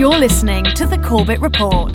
[0.00, 1.92] You're listening to the Corbett Report.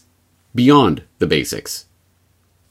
[0.54, 1.86] Beyond the Basics.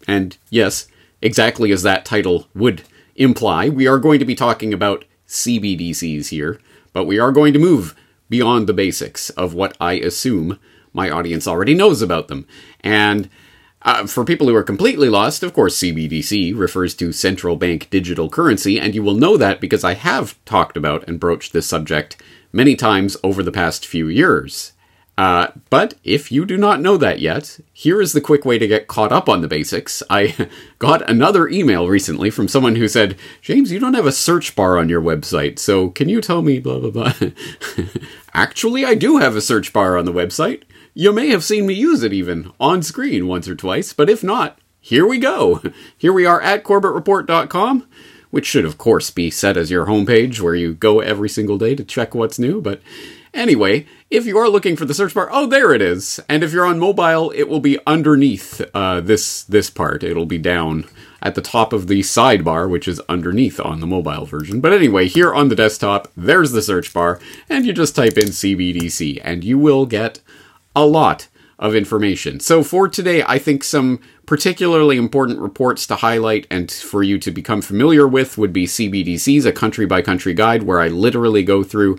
[0.07, 0.87] And yes,
[1.23, 2.83] exactly as that title would
[3.17, 6.61] imply, we are going to be talking about CBDCs here,
[6.93, 7.95] but we are going to move
[8.29, 10.59] beyond the basics of what I assume
[10.93, 12.47] my audience already knows about them.
[12.81, 13.29] And
[13.83, 18.31] uh, for people who are completely lost, of course, CBDC refers to central bank digital
[18.31, 22.21] currency, and you will know that because I have talked about and broached this subject
[22.53, 24.73] many times over the past few years.
[25.17, 28.67] Uh, but if you do not know that yet, here is the quick way to
[28.67, 30.03] get caught up on the basics.
[30.11, 34.57] I got another email recently from someone who said, James, you don't have a search
[34.57, 37.13] bar on your website, so can you tell me blah blah blah?
[38.35, 40.63] Actually, I do have a search bar on the website.
[40.95, 44.23] You may have seen me use it even on screen once or twice, but if
[44.25, 45.63] not, here we go.
[45.97, 47.89] Here we are at CorbettReport.com,
[48.31, 51.75] which should, of course, be set as your homepage where you go every single day
[51.75, 52.61] to check what's new.
[52.61, 52.81] But
[53.35, 56.21] anyway, if you are looking for the search bar, oh, there it is.
[56.29, 60.03] And if you're on mobile, it will be underneath uh, this this part.
[60.03, 60.87] It'll be down
[61.21, 64.61] at the top of the sidebar, which is underneath on the mobile version.
[64.61, 67.19] But anyway, here on the desktop, there's the search bar,
[67.49, 70.21] and you just type in CBDC, and you will get
[70.77, 72.41] a lot of information.
[72.41, 77.31] So for today, I think some particularly important reports to highlight and for you to
[77.31, 81.63] become familiar with would be CBDC's, a country by country guide, where I literally go
[81.63, 81.99] through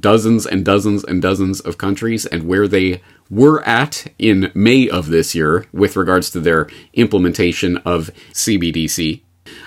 [0.00, 5.08] dozens and dozens and dozens of countries and where they were at in May of
[5.08, 9.20] this year with regards to their implementation of CBDC.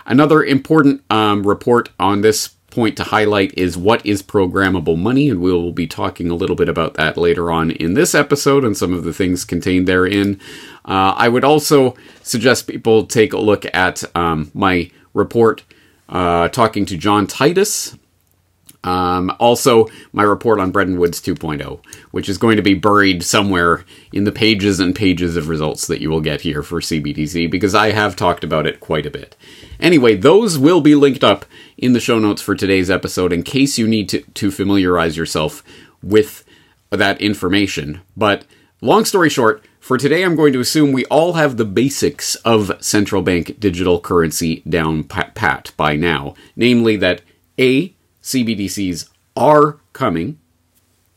[0.06, 5.42] Another important um, report on this point to highlight is what is programmable money, and
[5.42, 8.94] we'll be talking a little bit about that later on in this episode and some
[8.94, 10.40] of the things contained therein.
[10.86, 15.64] Uh, I would also suggest people take a look at um, my report
[16.08, 17.98] uh, talking to John Titus.
[18.84, 23.84] Um, also, my report on Bretton Woods 2.0, which is going to be buried somewhere
[24.14, 27.76] in the pages and pages of results that you will get here for CBDC, because
[27.76, 29.36] I have talked about it quite a bit.
[29.80, 31.46] Anyway, those will be linked up
[31.78, 35.62] in the show notes for today's episode in case you need to, to familiarize yourself
[36.02, 36.46] with
[36.90, 38.02] that information.
[38.16, 38.46] But
[38.82, 42.72] long story short, for today, I'm going to assume we all have the basics of
[42.84, 46.36] central bank digital currency down pat by now.
[46.56, 47.22] Namely, that
[47.58, 50.40] A, CBDCs are coming,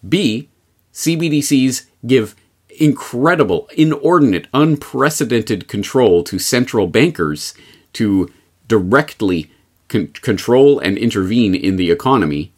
[0.08, 0.48] B,
[0.92, 2.34] CBDCs give
[2.78, 7.54] incredible, inordinate, unprecedented control to central bankers
[7.92, 8.32] to
[8.68, 9.50] directly
[9.88, 12.52] con- control and intervene in the economy,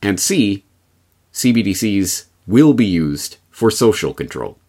[0.00, 0.64] and C,
[1.32, 4.59] CBDCs will be used for social control.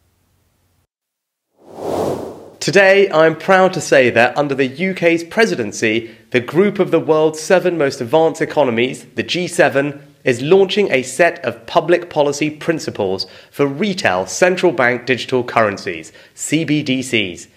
[2.62, 7.40] Today, I'm proud to say that under the UK's presidency, the group of the world's
[7.42, 13.66] seven most advanced economies, the G7, is launching a set of public policy principles for
[13.66, 17.48] retail central bank digital currencies, CBDCs.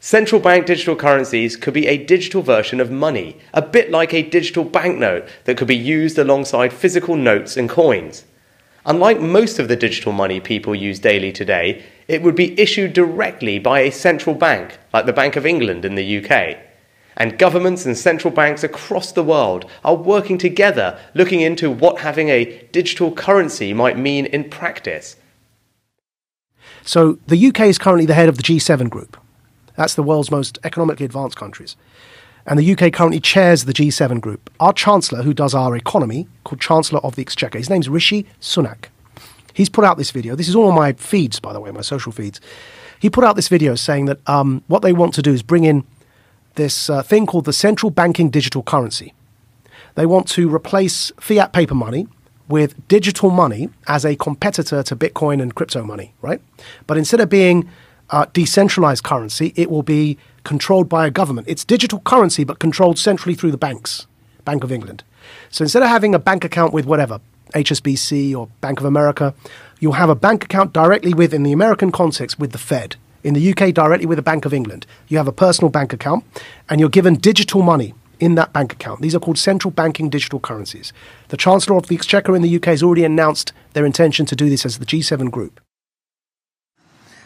[0.00, 4.22] Central bank digital currencies could be a digital version of money, a bit like a
[4.22, 8.24] digital banknote that could be used alongside physical notes and coins.
[8.86, 13.58] Unlike most of the digital money people use daily today, it would be issued directly
[13.58, 16.58] by a central bank, like the Bank of England in the UK.
[17.16, 22.28] And governments and central banks across the world are working together looking into what having
[22.28, 25.16] a digital currency might mean in practice.
[26.82, 29.16] So, the UK is currently the head of the G7 group.
[29.76, 31.76] That's the world's most economically advanced countries.
[32.46, 34.50] And the UK currently chairs the G7 group.
[34.60, 38.86] Our Chancellor, who does our economy, called Chancellor of the Exchequer, his name's Rishi Sunak.
[39.54, 40.34] He's put out this video.
[40.34, 42.40] This is all on my feeds, by the way, my social feeds.
[42.98, 45.64] He put out this video saying that um, what they want to do is bring
[45.64, 45.84] in
[46.56, 49.14] this uh, thing called the central banking digital currency.
[49.94, 52.08] They want to replace fiat paper money
[52.48, 56.40] with digital money as a competitor to Bitcoin and crypto money, right?
[56.86, 57.70] But instead of being
[58.10, 61.48] uh, decentralized currency, it will be controlled by a government.
[61.48, 64.06] It's digital currency, but controlled centrally through the banks,
[64.44, 65.02] Bank of England.
[65.50, 67.20] So instead of having a bank account with whatever,
[67.54, 69.34] HSBC or Bank of America,
[69.80, 72.96] you'll have a bank account directly with, in the American context, with the Fed.
[73.22, 74.86] In the UK, directly with the Bank of England.
[75.08, 76.24] You have a personal bank account,
[76.68, 79.00] and you're given digital money in that bank account.
[79.00, 80.92] These are called central banking digital currencies.
[81.28, 84.48] The Chancellor of the Exchequer in the UK has already announced their intention to do
[84.48, 85.60] this as the G7 group.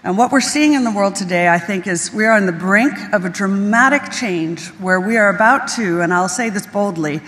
[0.04, 2.52] And what we're seeing in the world today, I think, is we are on the
[2.52, 7.20] brink of a dramatic change where we are about to, and I'll say this boldly,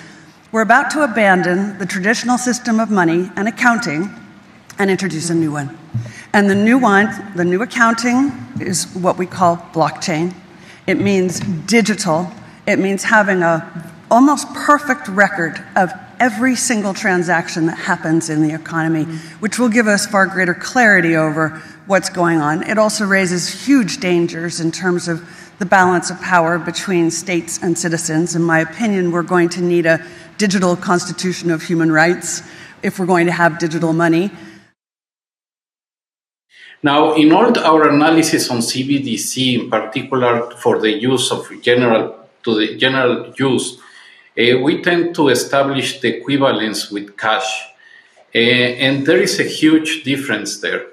[0.53, 4.09] we're about to abandon the traditional system of money and accounting
[4.79, 5.77] and introduce a new one.
[6.33, 8.31] And the new one, the new accounting,
[8.61, 10.33] is what we call blockchain.
[10.87, 12.31] It means digital.
[12.69, 15.91] It means having a almost perfect record of
[16.21, 19.05] every single transaction that happens in the economy,
[19.41, 22.63] which will give us far greater clarity over what's going on.
[22.63, 25.29] It also raises huge dangers in terms of
[25.59, 28.37] the balance of power between states and citizens.
[28.37, 29.99] In my opinion, we're going to need a
[30.39, 32.45] digital constitution of human rights
[32.85, 34.31] if we're going to have digital money.
[36.81, 42.55] Now, in all our analysis on CBDC, in particular for the use of general to
[42.55, 43.79] the general use,
[44.39, 47.51] uh, we tend to establish the equivalence with cash.
[48.33, 50.87] Uh, and there is a huge difference there.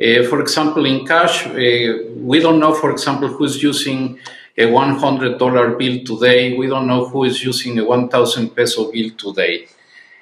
[0.00, 4.18] Uh, for example, in cash, we don't know, for example, who's using
[4.56, 6.56] a $100 bill today.
[6.56, 9.66] We don't know who is using a 1,000 peso bill today.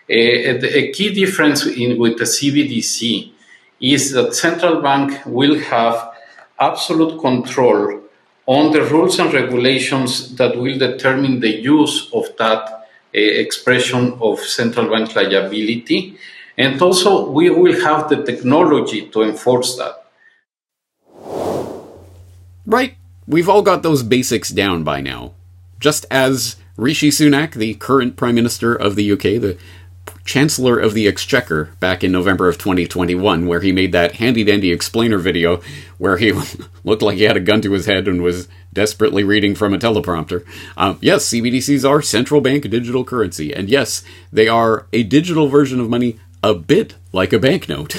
[0.08, 3.32] a key difference in, with the CBDC
[3.80, 6.12] is that central bank will have
[6.58, 8.00] absolute control
[8.46, 12.82] on the rules and regulations that will determine the use of that uh,
[13.12, 16.16] expression of central bank liability.
[16.58, 20.04] And also, we will have the technology to enforce that.
[22.64, 22.96] Right.
[23.26, 25.32] We've all got those basics down by now.
[25.80, 29.58] Just as Rishi Sunak, the current Prime Minister of the UK, the
[30.24, 34.72] Chancellor of the Exchequer back in November of 2021, where he made that handy dandy
[34.72, 35.60] explainer video
[35.98, 36.32] where he
[36.84, 39.78] looked like he had a gun to his head and was desperately reading from a
[39.78, 40.44] teleprompter.
[40.76, 45.80] Um, yes, CBDCs are central bank digital currency, and yes, they are a digital version
[45.80, 47.96] of money a bit like a banknote.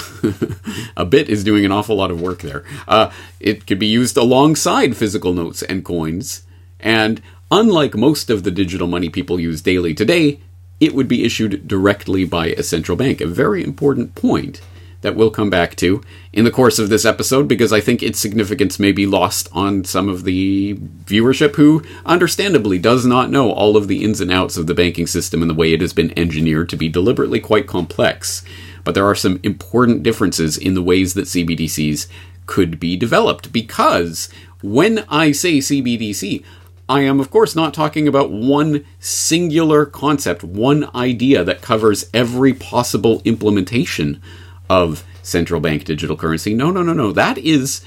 [0.98, 2.64] a bit is doing an awful lot of work there.
[2.88, 3.12] Uh,
[3.42, 6.44] it could be used alongside physical notes and coins,
[6.80, 7.22] and
[7.52, 10.40] unlike most of the digital money people use daily today,
[10.80, 13.20] it would be issued directly by a central bank.
[13.20, 14.62] A very important point
[15.02, 16.02] that we'll come back to
[16.34, 19.84] in the course of this episode because I think its significance may be lost on
[19.84, 24.58] some of the viewership who, understandably, does not know all of the ins and outs
[24.58, 27.68] of the banking system and the way it has been engineered to be deliberately quite
[27.68, 28.44] complex.
[28.84, 32.08] But there are some important differences in the ways that CBDCs
[32.46, 34.30] could be developed because
[34.62, 36.44] when I say CBDC,
[36.90, 42.54] I am, of course, not talking about one singular concept, one idea that covers every
[42.54, 44.22] possible implementation
[44.70, 46.54] of central bank digital currency.
[46.54, 47.12] No, no, no, no.
[47.12, 47.82] That is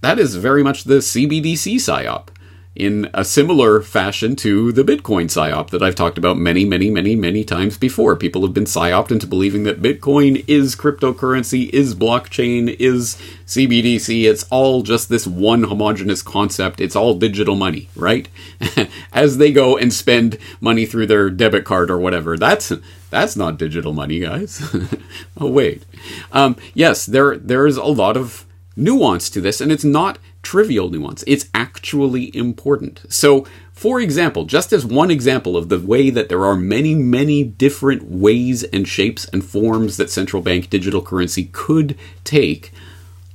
[0.00, 2.28] that is very much the CBDC psyop
[2.76, 7.16] in a similar fashion to the Bitcoin psyop that I've talked about many, many, many,
[7.16, 8.14] many times before.
[8.16, 13.16] People have been psyoped into believing that Bitcoin is cryptocurrency, is blockchain, is
[13.46, 14.24] CBDC.
[14.24, 16.80] It's all just this one homogenous concept.
[16.80, 18.28] It's all digital money, right?
[19.12, 22.36] As they go and spend money through their debit card or whatever.
[22.36, 22.72] That's
[23.10, 24.62] that's not digital money, guys.
[25.40, 25.84] oh wait.
[26.32, 28.44] Um, yes, there there is a lot of
[28.76, 31.24] nuance to this, and it's not trivial nuance.
[31.26, 33.02] It's actually important.
[33.08, 37.42] So, for example, just as one example of the way that there are many, many
[37.42, 42.72] different ways and shapes and forms that central bank digital currency could take,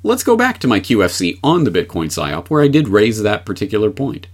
[0.04, 3.46] let's go back to my QFC on the Bitcoin PSYOP where I did raise that
[3.46, 4.28] particular point.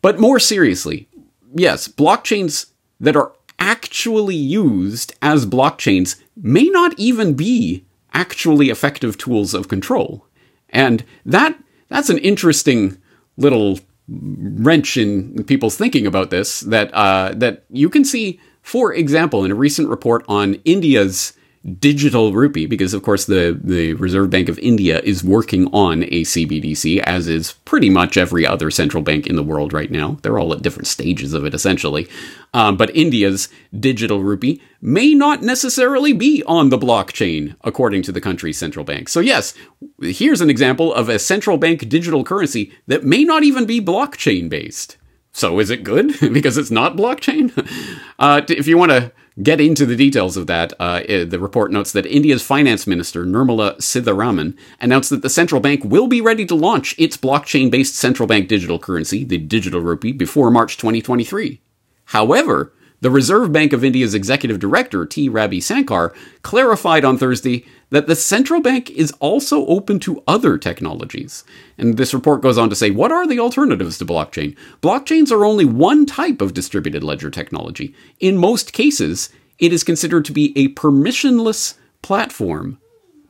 [0.00, 1.08] But more seriously,
[1.56, 2.66] yes, blockchains
[3.00, 10.26] that are actually used as blockchains may not even be actually effective tools of control.
[10.70, 11.58] And that
[11.88, 12.98] that's an interesting
[13.36, 19.44] little wrench in people's thinking about this that uh, that you can see, for example,
[19.44, 21.32] in a recent report on India's
[21.66, 26.22] digital rupee, because of course the, the Reserve Bank of India is working on a
[26.22, 30.18] CBDC, as is pretty much every other central bank in the world right now.
[30.22, 32.08] They're all at different stages of it, essentially.
[32.54, 38.20] Um, but India's digital rupee may not necessarily be on the blockchain, according to the
[38.20, 39.08] country's central bank.
[39.08, 39.52] So, yes,
[40.00, 44.48] here's an example of a central bank digital currency that may not even be blockchain
[44.48, 44.96] based.
[45.32, 47.52] So, is it good because it's not blockchain?
[48.18, 49.12] Uh, if you want to
[49.42, 53.76] get into the details of that, uh, the report notes that India's finance minister, Nirmala
[53.76, 58.26] Sitharaman, announced that the central bank will be ready to launch its blockchain based central
[58.26, 61.60] bank digital currency, the digital rupee, before March 2023.
[62.06, 65.28] However, the Reserve Bank of India's executive director, T.
[65.28, 71.44] Ravi Sankar, clarified on Thursday that the central bank is also open to other technologies.
[71.78, 74.56] And this report goes on to say, what are the alternatives to blockchain?
[74.82, 77.94] Blockchains are only one type of distributed ledger technology.
[78.18, 82.78] In most cases, it is considered to be a permissionless platform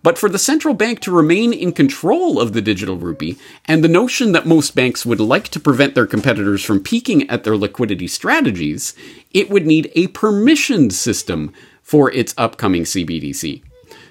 [0.07, 3.89] But for the central bank to remain in control of the digital rupee, and the
[3.89, 8.07] notion that most banks would like to prevent their competitors from peeking at their liquidity
[8.07, 8.95] strategies,
[9.33, 13.65] it would need a permissioned system for its upcoming CBDC.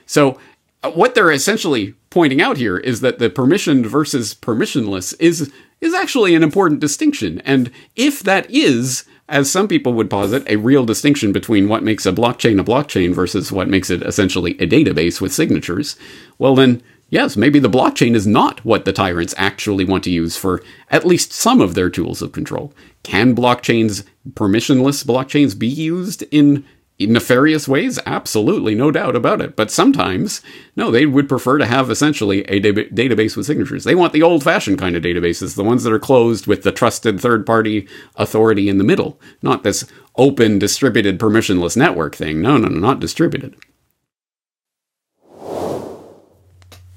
[0.06, 0.40] So,
[0.84, 5.94] uh, what they're essentially pointing out here is that the permissioned versus permissionless is is
[5.94, 7.40] actually an important distinction.
[7.42, 12.06] And if that is, as some people would posit, a real distinction between what makes
[12.06, 15.96] a blockchain a blockchain versus what makes it essentially a database with signatures,
[16.38, 20.38] well, then, yes, maybe the blockchain is not what the tyrants actually want to use
[20.38, 22.74] for at least some of their tools of control.
[23.04, 26.66] Can blockchains, permissionless blockchains, be used in in
[27.00, 28.00] nefarious ways?
[28.06, 29.56] Absolutely, no doubt about it.
[29.56, 30.42] But sometimes,
[30.76, 33.84] no, they would prefer to have essentially a da- database with signatures.
[33.84, 36.72] They want the old fashioned kind of databases, the ones that are closed with the
[36.72, 39.86] trusted third party authority in the middle, not this
[40.16, 42.42] open, distributed, permissionless network thing.
[42.42, 43.56] No, no, no, not distributed.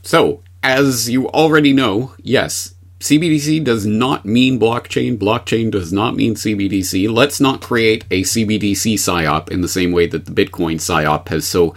[0.02, 5.16] So, as you already know, yes, CBDC does not mean blockchain.
[5.16, 7.08] Blockchain does not mean CBDC.
[7.12, 11.46] Let's not create a CBDC psyop in the same way that the Bitcoin psyop has
[11.46, 11.76] so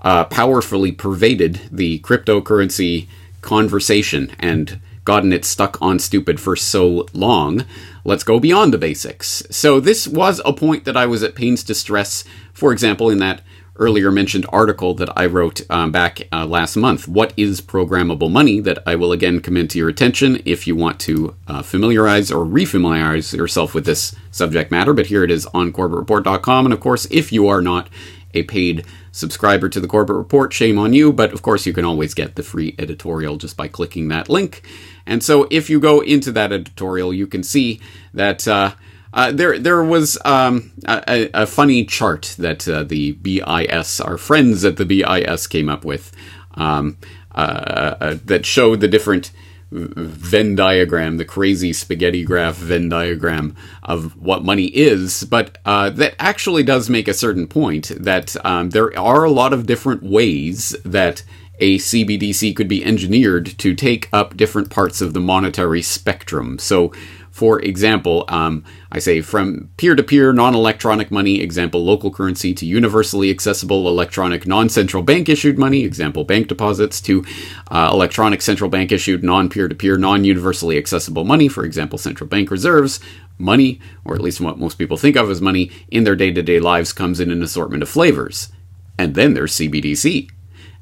[0.00, 3.08] uh, powerfully pervaded the cryptocurrency
[3.42, 7.66] conversation and gotten it stuck on stupid for so long.
[8.02, 9.42] Let's go beyond the basics.
[9.50, 13.18] So, this was a point that I was at pains to stress, for example, in
[13.18, 13.42] that
[13.76, 17.08] earlier mentioned article that I wrote um, back uh, last month.
[17.08, 18.60] What is programmable money?
[18.60, 22.44] That I will again commend to your attention if you want to uh, familiarize or
[22.44, 24.92] refamiliarize yourself with this subject matter.
[24.92, 26.66] But here it is on CorbettReport.com.
[26.66, 27.88] And of course, if you are not
[28.32, 31.12] a paid subscriber to the Corbett Report, shame on you.
[31.12, 34.62] But of course, you can always get the free editorial just by clicking that link.
[35.06, 37.80] And so if you go into that editorial, you can see
[38.12, 38.46] that.
[38.46, 38.74] Uh,
[39.14, 44.64] uh, there, there was um, a, a, funny chart that uh, the BIS, our friends
[44.64, 46.10] at the BIS, came up with
[46.54, 46.98] um,
[47.32, 49.30] uh, uh, that showed the different
[49.70, 56.14] Venn diagram, the crazy spaghetti graph Venn diagram of what money is, but uh, that
[56.18, 60.76] actually does make a certain point that um, there are a lot of different ways
[60.84, 61.22] that
[61.60, 66.58] a CBDC could be engineered to take up different parts of the monetary spectrum.
[66.58, 66.92] So,
[67.34, 68.62] for example, um,
[68.92, 73.88] I say from peer to peer non electronic money, example local currency, to universally accessible
[73.88, 77.24] electronic non central bank issued money, example bank deposits, to
[77.72, 81.98] uh, electronic central bank issued non peer to peer non universally accessible money, for example
[81.98, 83.00] central bank reserves.
[83.36, 86.40] Money, or at least what most people think of as money, in their day to
[86.40, 88.52] day lives comes in an assortment of flavors.
[88.96, 90.30] And then there's CBDC.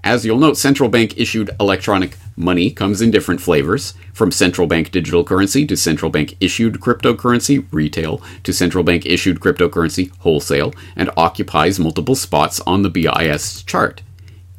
[0.04, 4.90] As you'll note, central bank issued electronic money comes in different flavors, from central bank
[4.90, 11.10] digital currency to central bank issued cryptocurrency, retail, to central bank issued cryptocurrency, wholesale, and
[11.16, 14.02] occupies multiple spots on the BIS chart.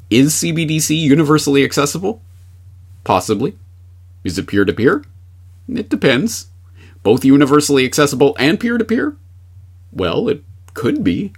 [0.10, 2.22] Is CBDC universally accessible?
[3.04, 3.58] Possibly.
[4.24, 5.04] Is it peer to peer?
[5.68, 6.48] It depends.
[7.04, 9.18] Both universally accessible and peer to peer?
[9.92, 10.42] Well, it
[10.74, 11.34] could be.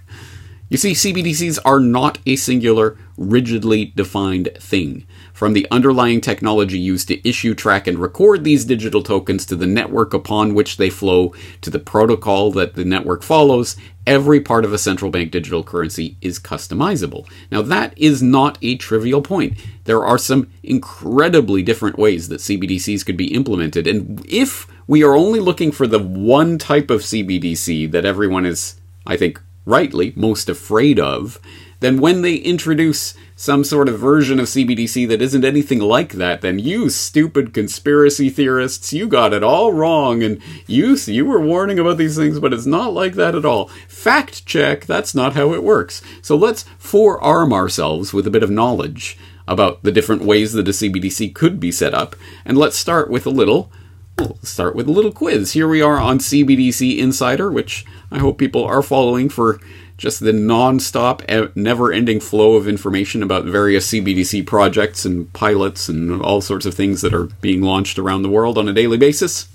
[0.68, 5.06] You see, CBDCs are not a singular, rigidly defined thing.
[5.32, 9.66] From the underlying technology used to issue, track, and record these digital tokens to the
[9.66, 13.76] network upon which they flow to the protocol that the network follows,
[14.08, 17.28] every part of a central bank digital currency is customizable.
[17.52, 19.56] Now, that is not a trivial point.
[19.84, 25.14] There are some incredibly different ways that CBDCs could be implemented, and if we are
[25.14, 30.48] only looking for the one type of CBDC that everyone is, I think, rightly most
[30.48, 31.38] afraid of,
[31.80, 36.40] then when they introduce some sort of version of CBDC that isn't anything like that,
[36.40, 41.78] then you stupid conspiracy theorists, you got it all wrong, and you you were warning
[41.78, 43.68] about these things, but it's not like that at all.
[43.88, 46.00] Fact check, that's not how it works.
[46.22, 50.72] So let's forearm ourselves with a bit of knowledge about the different ways that a
[50.72, 53.70] CBDC could be set up, and let's start with a little
[54.18, 55.52] We'll start with a little quiz.
[55.52, 59.60] Here we are on CBDC Insider, which I hope people are following for
[59.98, 61.22] just the non-stop,
[61.54, 67.02] never-ending flow of information about various CBDC projects and pilots and all sorts of things
[67.02, 69.48] that are being launched around the world on a daily basis.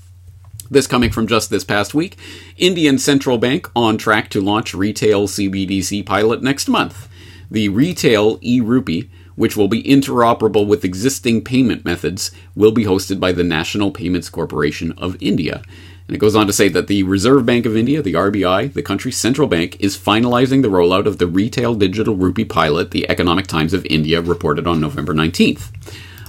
[0.69, 2.17] This coming from just this past week.
[2.55, 7.09] Indian Central Bank on track to launch retail CBDC pilot next month.
[7.49, 13.31] The retail e-rupee which will be interoperable with existing payment methods, will be hosted by
[13.31, 15.63] the National Payments Corporation of India.
[16.07, 18.81] And it goes on to say that the Reserve Bank of India, the RBI, the
[18.81, 23.47] country's central bank, is finalizing the rollout of the retail digital rupee pilot, the Economic
[23.47, 25.71] Times of India reported on November 19th.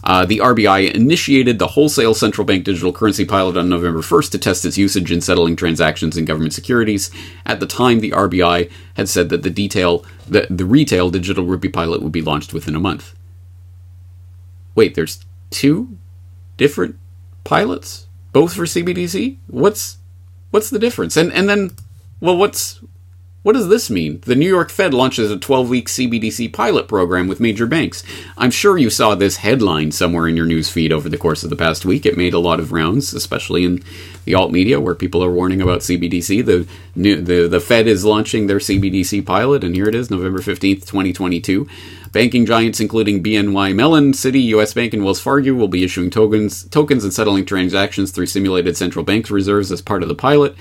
[0.05, 4.39] Uh, the RBI initiated the wholesale central bank digital currency pilot on November 1st to
[4.39, 7.11] test its usage in settling transactions in government securities.
[7.47, 11.69] At the time, the RBI had said that the detail, the, the retail digital rupee
[11.69, 13.15] pilot would be launched within a month.
[14.75, 15.99] wait, there's two
[16.57, 16.97] different
[17.45, 19.39] pilots, both for CBDC.
[19.49, 19.99] What's
[20.51, 21.17] what's the difference?
[21.17, 21.73] And and then,
[22.21, 22.81] well, what's
[23.43, 24.21] what does this mean?
[24.21, 28.05] The New York Fed launches a 12 week CBDC pilot program with major banks.
[28.39, 31.51] I'm sure you saw this headline somewhere in your news feed over the course of
[31.51, 32.07] the past week.
[32.07, 33.83] It made a lot of rounds, especially in
[34.25, 36.45] the alt media where people are warning about CBDC.
[36.45, 40.39] The, new, the, the Fed is launching their CBDC pilot, and here it is, November
[40.39, 41.69] 15th, 2022.
[42.13, 46.65] Banking giants including BNY Mellon, Citi, US Bank, and Wells Fargo will be issuing tokens,
[46.65, 50.55] tokens and settling transactions through simulated central bank reserves as part of the pilot.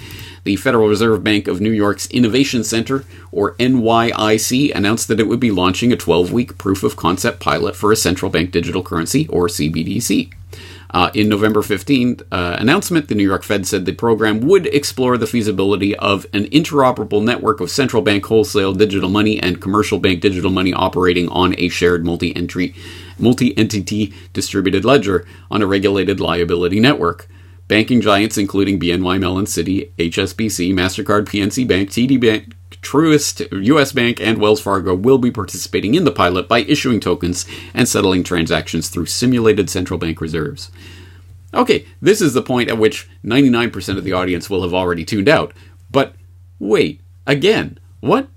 [0.46, 3.03] The Federal Reserve Bank of New York's Innovation Center,
[3.34, 7.75] or NYIC, announced that it would be launching a 12 week proof of concept pilot
[7.75, 10.31] for a central bank digital currency, or CBDC.
[10.93, 15.17] Uh, in November 15th uh, announcement, the New York Fed said the program would explore
[15.17, 20.19] the feasibility of an interoperable network of central bank wholesale digital money and commercial bank
[20.19, 22.75] digital money operating on a shared multi-entry,
[23.17, 27.29] multi-entity distributed ledger on a regulated liability network.
[27.69, 34.19] Banking giants including BNY Mellon Citi, HSBC, MasterCard, PNC Bank, TD Bank, Truist, US Bank,
[34.19, 38.89] and Wells Fargo will be participating in the pilot by issuing tokens and settling transactions
[38.89, 40.71] through simulated central bank reserves.
[41.53, 45.29] Okay, this is the point at which 99% of the audience will have already tuned
[45.29, 45.53] out.
[45.91, 46.15] But
[46.59, 48.29] wait, again, what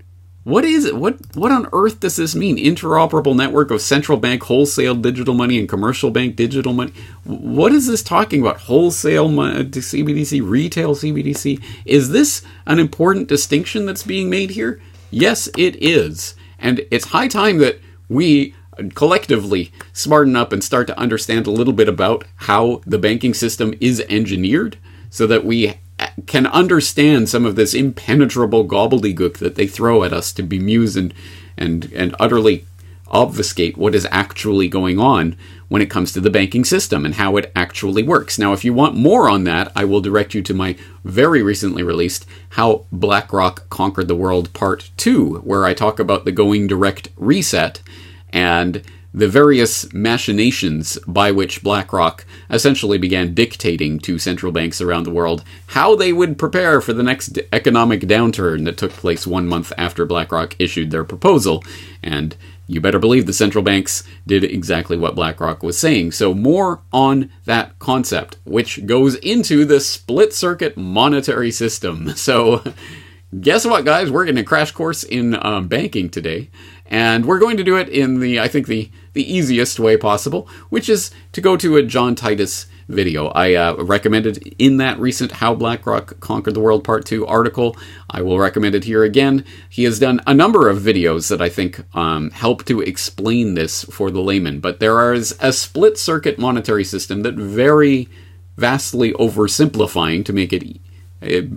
[0.45, 0.95] what is it?
[0.95, 2.57] What what on earth does this mean?
[2.57, 6.93] Interoperable network of central bank wholesale digital money and commercial bank digital money.
[7.23, 8.57] What is this talking about?
[8.61, 11.63] Wholesale CBDC, uh, retail CBDC.
[11.83, 14.79] Is this an important distinction that's being made here?
[15.09, 20.85] Yes, it is, and it's high time that we uh, collectively smarten up and start
[20.85, 24.77] to understand a little bit about how the banking system is engineered,
[25.09, 25.79] so that we
[26.27, 31.13] can understand some of this impenetrable gobbledygook that they throw at us to bemuse and
[31.57, 32.65] and and utterly
[33.07, 35.35] obfuscate what is actually going on
[35.67, 38.37] when it comes to the banking system and how it actually works.
[38.37, 41.83] Now, if you want more on that, I will direct you to my very recently
[41.83, 47.09] released How BlackRock Conquered the World Part 2, where I talk about the going direct
[47.15, 47.81] reset
[48.29, 48.83] and
[49.15, 55.41] the various machinations by which BlackRock essentially began dictating to central banks around the world
[55.67, 60.05] how they would prepare for the next economic downturn that took place one month after
[60.05, 61.63] BlackRock issued their proposal.
[62.03, 62.35] And
[62.67, 66.11] you better believe the central banks did exactly what BlackRock was saying.
[66.11, 72.13] So, more on that concept, which goes into the split circuit monetary system.
[72.15, 72.63] So,
[73.39, 74.09] guess what, guys?
[74.09, 76.49] We're getting a crash course in um, banking today.
[76.87, 80.47] And we're going to do it in the, I think, the, the easiest way possible,
[80.69, 83.27] which is to go to a John Titus video.
[83.29, 87.75] I uh, recommended in that recent How BlackRock Conquered the World Part 2 article.
[88.09, 89.43] I will recommend it here again.
[89.69, 93.85] He has done a number of videos that I think um, help to explain this
[93.85, 98.07] for the layman, but there is a split circuit monetary system that very
[98.57, 100.79] vastly oversimplifying to make it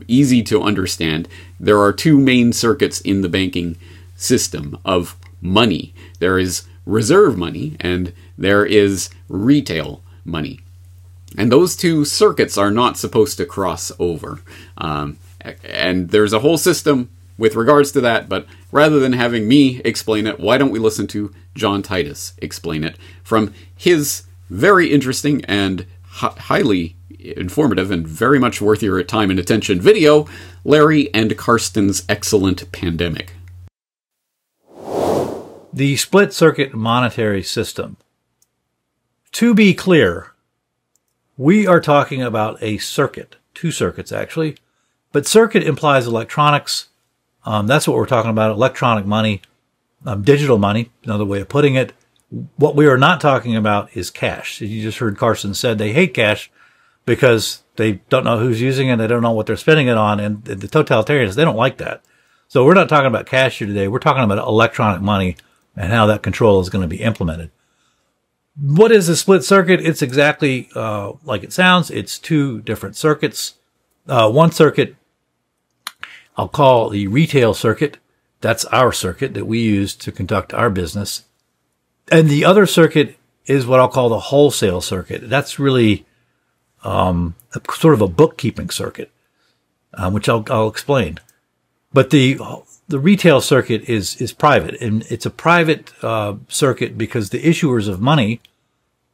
[0.08, 1.28] easy to understand.
[1.60, 3.76] There are two main circuits in the banking
[4.16, 5.94] system of money.
[6.18, 10.59] There is reserve money and there is retail money.
[11.37, 14.40] And those two circuits are not supposed to cross over.
[14.79, 15.18] Um,
[15.62, 20.27] and there's a whole system with regards to that, but rather than having me explain
[20.27, 25.87] it, why don't we listen to John Titus explain it from his very interesting and
[26.05, 30.27] highly informative and very much worth your time and attention video,
[30.64, 33.35] Larry and Carsten's Excellent Pandemic
[35.78, 37.96] the split circuit monetary system.
[39.30, 40.32] To be clear,
[41.36, 44.56] we are talking about a circuit, two circuits actually,
[45.12, 46.88] but circuit implies electronics.
[47.44, 49.40] Um, that's what we're talking about, electronic money,
[50.04, 51.92] um, digital money, another way of putting it.
[52.56, 54.60] What we are not talking about is cash.
[54.60, 56.50] You just heard Carson said they hate cash
[57.06, 58.96] because they don't know who's using it.
[58.96, 60.18] They don't know what they're spending it on.
[60.18, 62.02] And the totalitarians, they don't like that.
[62.48, 63.86] So we're not talking about cash here today.
[63.86, 65.36] We're talking about electronic money
[65.78, 67.50] and how that control is going to be implemented.
[68.60, 69.80] What is a split circuit?
[69.80, 71.90] It's exactly uh, like it sounds.
[71.90, 73.54] It's two different circuits.
[74.08, 74.96] Uh, one circuit
[76.36, 77.98] I'll call the retail circuit.
[78.40, 81.24] That's our circuit that we use to conduct our business.
[82.10, 85.28] And the other circuit is what I'll call the wholesale circuit.
[85.28, 86.06] That's really
[86.84, 89.10] um, a, sort of a bookkeeping circuit,
[89.94, 91.18] uh, which I'll, I'll explain.
[91.92, 92.38] But the
[92.88, 97.88] the retail circuit is is private, and it's a private uh, circuit because the issuers
[97.88, 98.40] of money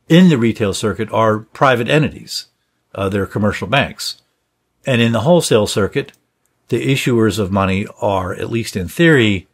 [0.09, 2.47] in the retail circuit are private entities.
[2.95, 4.23] Uh, they're commercial banks,
[4.87, 6.13] and in the wholesale circuit,
[6.69, 9.49] the issuers of money are, at least in theory,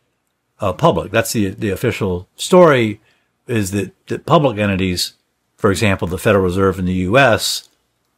[0.61, 1.11] uh, public.
[1.11, 3.01] That's the the official story.
[3.47, 5.15] Is that that public entities
[5.61, 7.69] for example, the Federal Reserve in the U.S.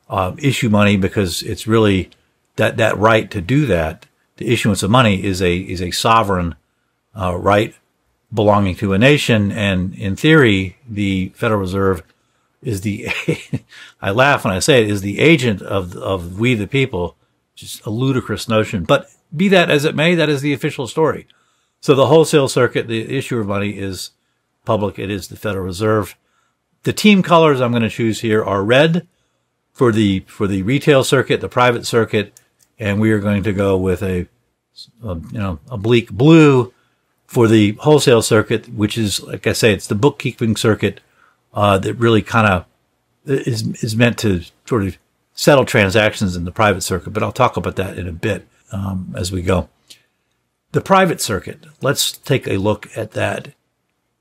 [0.09, 2.09] Uh, issue money because it's really
[2.55, 4.07] that that right to do that.
[4.43, 6.57] The issuance of money is a is a sovereign
[7.17, 7.77] uh, right
[8.35, 12.03] belonging to a nation, and in theory, the Federal Reserve
[12.61, 13.07] is the
[14.03, 17.17] I laugh when I say it is the agent of of we the people.
[17.55, 21.29] Just a ludicrous notion, but be that as it may, that is the official story.
[21.81, 24.11] So the wholesale circuit, the issuer of money is
[24.65, 24.99] public.
[24.99, 26.17] It is the Federal Reserve.
[26.83, 29.07] The team colors I'm going to choose here are red
[29.73, 32.41] for the for the retail circuit, the private circuit,
[32.83, 34.27] and we are going to go with a,
[35.03, 36.73] a you know bleak blue
[37.27, 41.01] for the wholesale circuit, which is like I say, it's the bookkeeping circuit
[41.55, 42.67] uh, that really kind of
[43.25, 44.99] is is meant to sort of
[45.35, 47.11] settle transactions in the private circuit.
[47.11, 49.69] But I'll talk about that in a bit um, as we go.
[50.73, 51.65] The private circuit.
[51.81, 53.53] Let's take a look at that.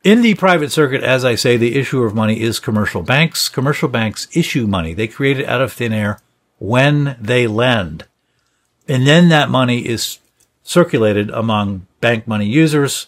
[0.03, 3.49] In the private circuit, as I say, the issuer of money is commercial banks.
[3.49, 4.93] Commercial banks issue money.
[4.93, 6.19] They create it out of thin air
[6.59, 8.05] when they lend.
[8.87, 10.19] And then that money is
[10.63, 13.07] circulated among bank money users,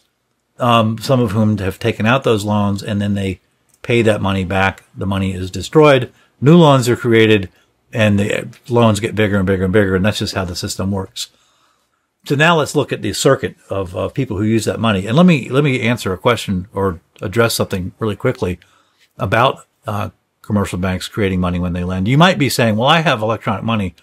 [0.59, 3.39] um, some of whom have taken out those loans, and then they
[3.81, 4.83] pay that money back.
[4.95, 6.11] The money is destroyed.
[6.41, 7.49] New loans are created
[7.91, 9.95] and the loans get bigger and bigger and bigger.
[9.95, 11.29] And that's just how the system works.
[12.25, 15.05] So now let's look at the circuit of uh, people who use that money.
[15.05, 18.59] And let me, let me answer a question or address something really quickly
[19.17, 20.09] about, uh,
[20.41, 22.07] commercial banks creating money when they lend.
[22.07, 23.95] You might be saying, well, I have electronic money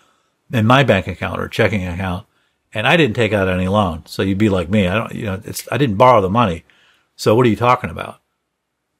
[0.53, 2.27] in my bank account or checking account
[2.73, 4.05] and I didn't take out any loan.
[4.07, 4.87] So you'd be like me.
[4.87, 6.65] I don't, you know, it's, I didn't borrow the money.
[7.17, 8.21] So what are you talking about?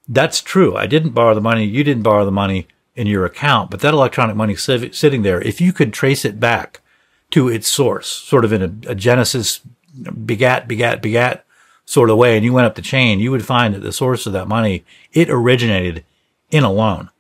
[0.09, 0.77] That's true.
[0.77, 1.65] I didn't borrow the money.
[1.65, 5.61] You didn't borrow the money in your account, but that electronic money sitting there, if
[5.61, 6.81] you could trace it back
[7.31, 9.61] to its source, sort of in a, a Genesis
[10.27, 11.45] begat, begat, begat
[11.85, 14.27] sort of way, and you went up the chain, you would find that the source
[14.27, 16.05] of that money, it originated
[16.51, 17.11] in a loan.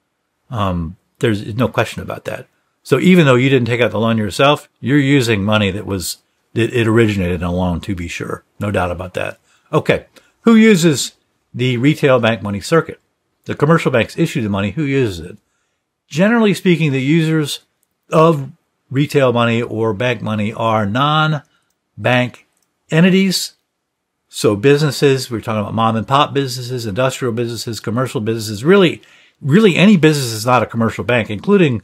[0.50, 2.46] Um, there's no question about that.
[2.82, 6.18] So even though you didn't take out the loan yourself, you're using money that was,
[6.54, 8.44] that it originated in a loan to be sure.
[8.58, 9.38] No doubt about that.
[9.72, 10.06] Okay.
[10.42, 11.12] Who uses
[11.54, 13.00] the retail bank money circuit.
[13.44, 14.72] The commercial banks issue the money.
[14.72, 15.38] Who uses it?
[16.08, 17.60] Generally speaking, the users
[18.10, 18.50] of
[18.90, 22.46] retail money or bank money are non-bank
[22.90, 23.54] entities.
[24.28, 29.02] So businesses, we're talking about mom and pop businesses, industrial businesses, commercial businesses, really,
[29.40, 31.82] really any business is not a commercial bank, including,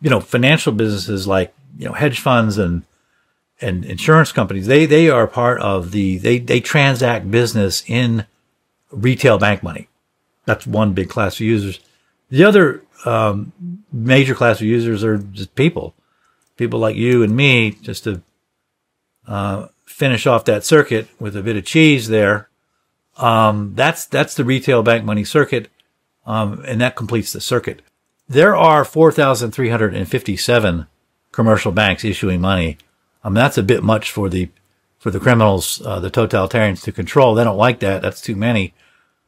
[0.00, 2.84] you know, financial businesses like, you know, hedge funds and,
[3.60, 4.66] and insurance companies.
[4.66, 8.26] They, they are part of the, they, they transact business in
[8.90, 9.88] retail bank money.
[10.44, 11.80] That's one big class of users.
[12.30, 13.52] The other um,
[13.92, 15.94] major class of users are just people,
[16.56, 18.22] people like you and me, just to
[19.26, 22.48] uh, finish off that circuit with a bit of cheese there.
[23.16, 25.68] Um, that's that's the retail bank money circuit,
[26.24, 27.82] um, and that completes the circuit.
[28.28, 30.86] There are 4,357
[31.32, 32.78] commercial banks issuing money.
[33.28, 34.48] Um, that's a bit much for the
[34.98, 37.34] for the criminals, uh, the totalitarians to control.
[37.34, 38.00] They don't like that.
[38.00, 38.72] That's too many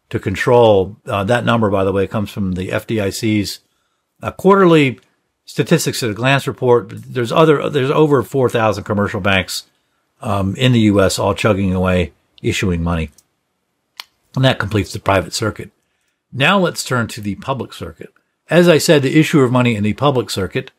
[0.09, 0.97] to control.
[1.05, 3.61] Uh, that number, by the way, comes from the FDIC's
[4.23, 4.99] uh, quarterly
[5.45, 6.89] statistics at a glance report.
[6.91, 9.67] There's other, there's over 4,000 commercial banks,
[10.23, 11.19] um, in the U.S.
[11.19, 13.11] all chugging away, issuing money.
[14.35, 15.73] And that completes the private circuit.
[16.33, 18.15] Now let's turn to the public circuit.
[18.49, 20.71] As I said, the issuer of money in the public circuit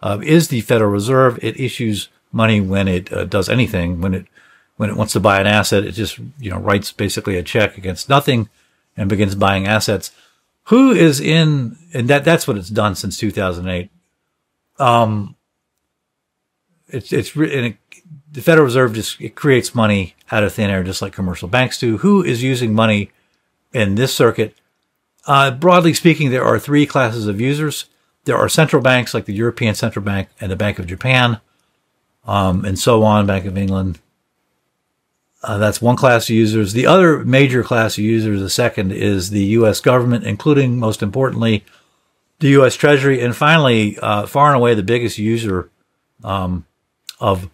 [0.00, 1.38] uh, is the Federal Reserve.
[1.42, 4.00] It issues money when it uh, does anything.
[4.00, 4.26] When it
[4.76, 7.76] when it wants to buy an asset, it just you know writes basically a check
[7.76, 8.48] against nothing
[8.96, 10.12] and begins buying assets.
[10.64, 13.90] Who is in and that that's what it's done since 2008.
[14.78, 15.36] Um,
[16.88, 17.76] it's it's and it,
[18.32, 21.78] the Federal Reserve just it creates money out of thin air, just like commercial banks
[21.78, 21.98] do.
[21.98, 23.10] Who is using money
[23.72, 24.54] in this circuit?
[25.26, 27.86] Uh, broadly speaking, there are three classes of users.
[28.24, 31.40] There are central banks like the European Central Bank and the Bank of Japan
[32.24, 33.98] um, and so on, Bank of England.
[35.42, 36.72] Uh, that's one class of users.
[36.72, 39.80] The other major class of users, the second, is the U.S.
[39.80, 41.64] government, including, most importantly,
[42.40, 42.74] the U.S.
[42.74, 43.22] Treasury.
[43.22, 45.70] And finally, uh, far and away, the biggest user
[46.22, 46.66] um,
[47.18, 47.48] of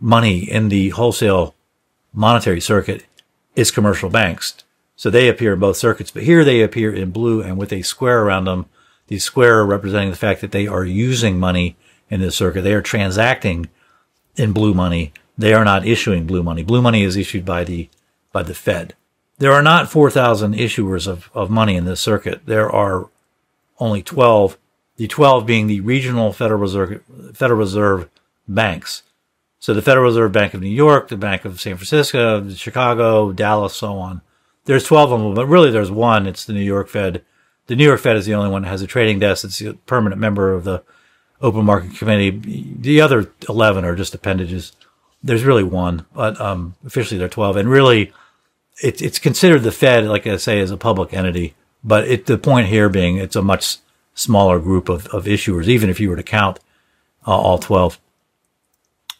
[0.00, 1.56] money in the wholesale
[2.12, 3.04] monetary circuit
[3.56, 4.62] is commercial banks.
[4.94, 7.82] So they appear in both circuits, but here they appear in blue and with a
[7.82, 8.66] square around them.
[9.08, 11.76] The square representing the fact that they are using money
[12.10, 12.62] in this circuit.
[12.62, 13.68] They are transacting
[14.38, 15.12] in blue money.
[15.36, 16.62] They are not issuing blue money.
[16.62, 17.88] Blue money is issued by the,
[18.32, 18.94] by the Fed.
[19.38, 22.42] There are not 4,000 issuers of, of money in this circuit.
[22.46, 23.08] There are
[23.78, 24.58] only 12,
[24.96, 27.02] the 12 being the regional Federal Reserve,
[27.34, 28.08] Federal Reserve
[28.48, 29.04] banks.
[29.60, 33.74] So the Federal Reserve Bank of New York, the Bank of San Francisco, Chicago, Dallas,
[33.74, 34.22] so on.
[34.64, 36.26] There's 12 of them, but really there's one.
[36.26, 37.24] It's the New York Fed.
[37.66, 39.44] The New York Fed is the only one that has a trading desk.
[39.44, 40.82] It's a permanent member of the
[41.40, 42.74] Open Market Committee.
[42.80, 44.72] The other 11 are just appendages.
[45.22, 47.56] There's really one, but um, officially there are 12.
[47.56, 48.12] And really,
[48.82, 51.54] it, it's considered the Fed, like I say, as a public entity.
[51.84, 53.78] But it, the point here being it's a much
[54.14, 56.58] smaller group of, of issuers, even if you were to count
[57.26, 57.98] uh, all 12.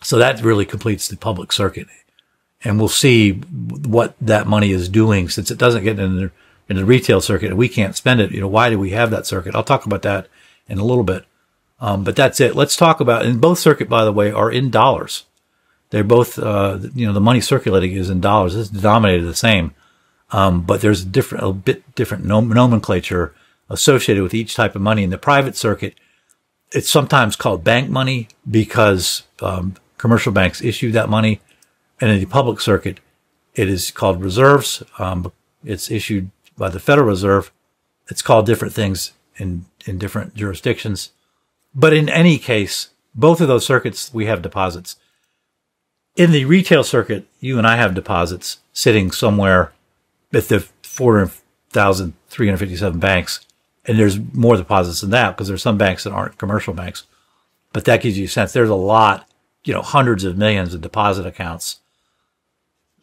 [0.02, 1.86] So that really completes the public circuit.
[2.64, 6.30] And we'll see what that money is doing since it doesn't get in the,
[6.68, 8.32] in the retail circuit and we can't spend it.
[8.32, 9.54] You know, why do we have that circuit?
[9.54, 10.26] I'll talk about that
[10.68, 11.24] in a little bit.
[11.80, 12.56] Um, but that's it.
[12.56, 15.24] Let's talk about, and both circuit, by the way, are in dollars.
[15.90, 18.56] They're both, uh, you know, the money circulating is in dollars.
[18.56, 19.74] It's denominated the same.
[20.30, 23.34] Um, but there's a different, a bit different nom- nomenclature
[23.70, 25.02] associated with each type of money.
[25.02, 25.94] In the private circuit,
[26.72, 31.40] it's sometimes called bank money because um, commercial banks issue that money.
[32.00, 33.00] And in the public circuit,
[33.54, 34.82] it is called reserves.
[34.98, 35.32] Um,
[35.64, 37.50] it's issued by the Federal Reserve.
[38.08, 41.10] It's called different things in, in different jurisdictions.
[41.74, 44.96] But in any case, both of those circuits, we have deposits.
[46.16, 49.72] In the retail circuit, you and I have deposits sitting somewhere
[50.32, 53.44] at the 400,357 banks.
[53.84, 57.04] And there's more deposits than that because there's some banks that aren't commercial banks.
[57.72, 58.52] But that gives you a sense.
[58.52, 59.28] There's a lot,
[59.64, 61.80] you know, hundreds of millions of deposit accounts.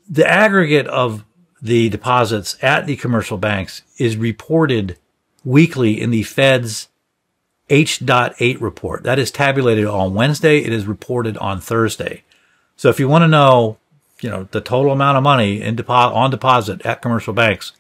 [0.10, 1.24] The aggregate of
[1.62, 4.98] the deposits at the commercial banks is reported
[5.44, 6.90] weekly in the Fed's
[7.70, 9.04] H.8 report.
[9.04, 10.60] That is tabulated on Wednesday.
[10.60, 12.24] It is reported on Thursday.
[12.76, 13.78] So if you want to know,
[14.22, 17.72] you know, the total amount of money in depo- on deposit at commercial banks,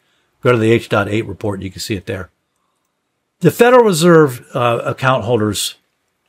[0.41, 1.61] go to the H.8 report.
[1.61, 2.29] You can see it there.
[3.41, 5.75] The Federal Reserve uh, account holders,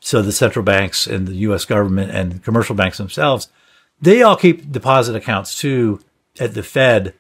[0.01, 1.64] so the central banks and the U.S.
[1.64, 3.49] government and commercial banks themselves,
[4.01, 6.01] they all keep deposit accounts too
[6.38, 7.14] at the Fed.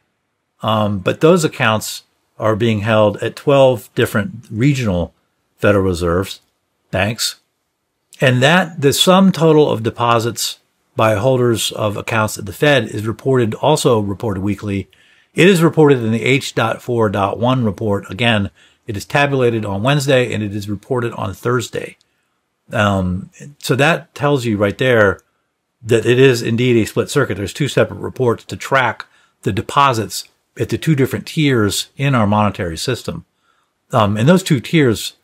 [0.62, 2.02] Um, but those accounts
[2.38, 5.14] are being held at 12 different regional
[5.58, 6.40] Federal Reserves
[6.90, 7.36] banks.
[8.20, 10.58] And that the sum total of deposits
[10.94, 14.88] by holders of accounts at the Fed is reported, also reported weekly.
[15.34, 18.10] It is reported in the H.4.1 report.
[18.10, 18.50] Again,
[18.86, 21.98] it is tabulated on Wednesday and it is reported on Thursday.
[22.72, 25.20] Um, so that tells you right there
[25.82, 27.36] that it is indeed a split circuit.
[27.36, 29.06] There's two separate reports to track
[29.42, 30.24] the deposits
[30.58, 33.24] at the two different tiers in our monetary system.
[33.92, 35.16] Um, and those two tiers,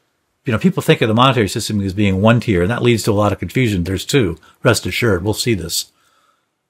[0.44, 3.04] you know, people think of the monetary system as being one tier, and that leads
[3.04, 3.84] to a lot of confusion.
[3.84, 4.38] There's two.
[4.62, 5.92] Rest assured, we'll see this.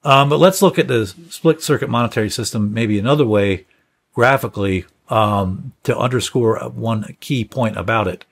[0.03, 3.65] Um, but let's look at the split circuit monetary system maybe another way
[4.13, 8.25] graphically um, to underscore one key point about it.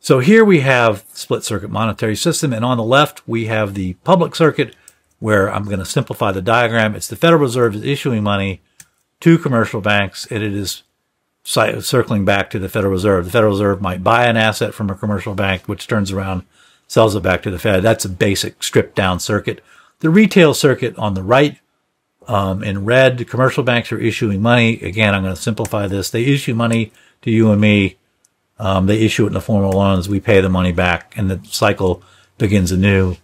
[0.00, 3.94] So here we have split circuit monetary system, and on the left we have the
[4.04, 4.76] public circuit,
[5.18, 6.94] where I'm going to simplify the diagram.
[6.94, 8.60] It's the Federal Reserve is issuing money
[9.20, 10.82] to commercial banks, and it is
[11.44, 13.26] circling back to the Federal Reserve.
[13.26, 16.44] The Federal Reserve might buy an asset from a commercial bank, which turns around,
[16.88, 17.82] sells it back to the Fed.
[17.82, 19.62] That's a basic stripped down circuit.
[20.00, 21.58] The retail circuit on the right,
[22.26, 24.80] um, in red, commercial banks are issuing money.
[24.80, 26.10] Again, I'm going to simplify this.
[26.10, 27.96] They issue money to you and me.
[28.58, 30.08] Um, they issue it in the form of loans.
[30.08, 32.02] We pay the money back and the cycle
[32.38, 33.16] begins anew.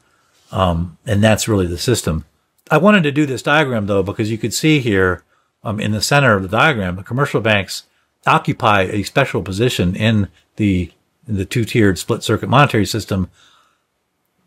[0.52, 2.24] Um, and that's really the system.
[2.70, 5.22] I wanted to do this diagram though, because you could see here,
[5.62, 7.84] um, in the center of the diagram, the commercial banks
[8.26, 10.90] occupy a special position in the,
[11.26, 13.30] in the two-tiered split circuit monetary system.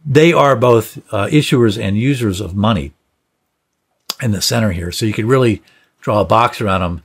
[0.06, 2.94] They are both uh, issuers and users of money
[4.22, 4.92] in the center here.
[4.92, 5.62] So you could really
[6.02, 7.04] draw a box around them.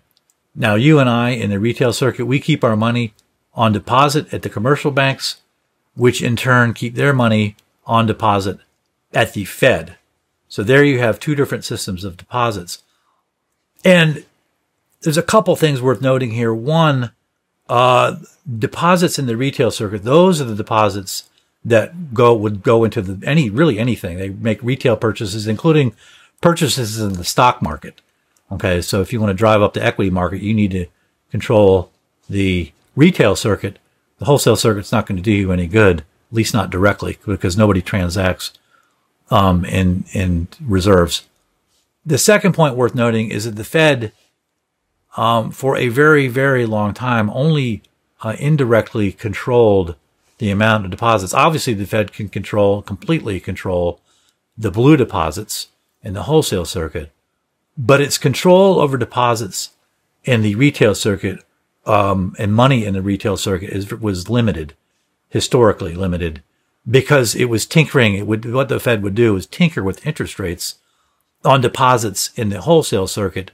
[0.55, 3.15] Now, you and I in the retail circuit, we keep our money
[3.55, 5.41] on deposit at the commercial banks,
[5.95, 8.59] which in turn keep their money on deposit
[9.13, 9.97] at the Fed.
[10.49, 12.83] So there you have two different systems of deposits.
[13.85, 14.25] And
[15.03, 16.53] there's a couple things worth noting here.
[16.55, 17.13] One,
[17.69, 18.17] uh,
[18.59, 21.29] deposits in the retail circuit, those are the deposits
[21.65, 24.17] that go, would go into the, any, really anything.
[24.17, 25.95] They make retail purchases, including
[26.41, 28.01] purchases in the stock market.
[28.51, 28.81] Okay.
[28.81, 30.87] So if you want to drive up the equity market, you need to
[31.31, 31.91] control
[32.29, 33.79] the retail circuit.
[34.19, 37.57] The wholesale circuit's not going to do you any good, at least not directly, because
[37.57, 38.53] nobody transacts
[39.31, 41.27] um, in in reserves.
[42.05, 44.13] The second point worth noting is that the Fed,
[45.19, 47.83] um, for a very very long time, only
[48.23, 49.97] uh, indirectly controlled
[50.39, 51.35] the amount of deposits.
[51.35, 54.01] Obviously, the Fed can control completely control
[54.57, 55.69] the blue deposits
[56.03, 57.11] in the wholesale circuit,
[57.77, 59.71] but its control over deposits
[60.25, 61.45] in the retail circuit
[61.85, 64.75] um, and money in the retail circuit is was limited,
[65.29, 66.43] historically limited
[66.89, 68.15] because it was tinkering.
[68.15, 70.77] It would, what the Fed would do is tinker with interest rates
[71.45, 73.51] on deposits in the wholesale circuit.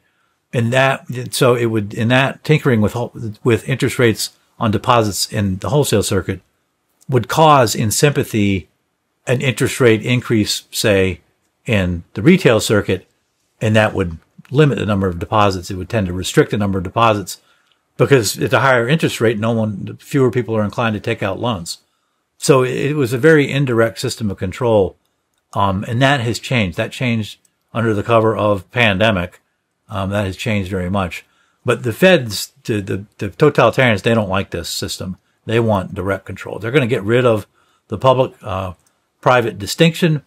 [0.54, 2.96] And that, so it would, in that tinkering with,
[3.42, 6.40] with interest rates on deposits in the wholesale circuit
[7.08, 8.68] would cause in sympathy
[9.26, 11.20] an interest rate increase, say,
[11.66, 13.08] in the retail circuit,
[13.60, 14.18] and that would
[14.50, 15.70] limit the number of deposits.
[15.70, 17.40] It would tend to restrict the number of deposits
[17.96, 21.40] because at a higher interest rate, no one, fewer people are inclined to take out
[21.40, 21.78] loans.
[22.38, 24.96] So it was a very indirect system of control.
[25.52, 26.76] Um, and that has changed.
[26.76, 27.38] That changed
[27.72, 29.40] under the cover of pandemic.
[29.88, 31.24] Um, that has changed very much.
[31.64, 35.16] But the feds, the, the, the totalitarians, they don't like this system.
[35.46, 36.58] They want direct control.
[36.58, 37.46] They're going to get rid of
[37.88, 38.74] the public, uh,
[39.20, 40.22] private distinction.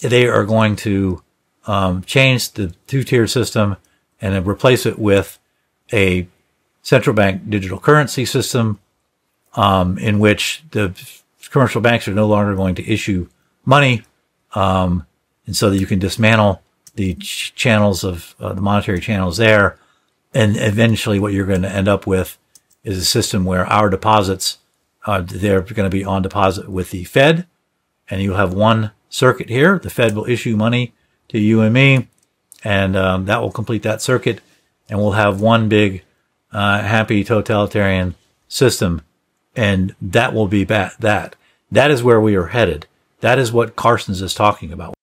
[0.00, 1.22] They are going to,
[1.66, 3.76] um, change the two tier system
[4.20, 5.38] and then replace it with
[5.92, 6.28] a
[6.82, 8.78] central bank digital currency system,
[9.54, 10.94] um, in which the
[11.50, 13.28] commercial banks are no longer going to issue
[13.64, 14.02] money,
[14.54, 15.06] um,
[15.46, 16.62] and so that you can dismantle
[16.98, 19.78] the ch- channels of uh, the monetary channels there,
[20.34, 22.36] and eventually what you're going to end up with
[22.82, 24.58] is a system where our deposits
[25.06, 27.46] uh, they're going to be on deposit with the Fed,
[28.10, 29.78] and you'll have one circuit here.
[29.78, 30.92] The Fed will issue money
[31.28, 32.08] to you and me,
[32.64, 34.40] and um, that will complete that circuit,
[34.88, 36.02] and we'll have one big
[36.52, 38.16] uh, happy totalitarian
[38.48, 39.02] system,
[39.54, 41.36] and that will be ba- that.
[41.70, 42.86] That is where we are headed.
[43.20, 44.97] That is what Carstens is talking about.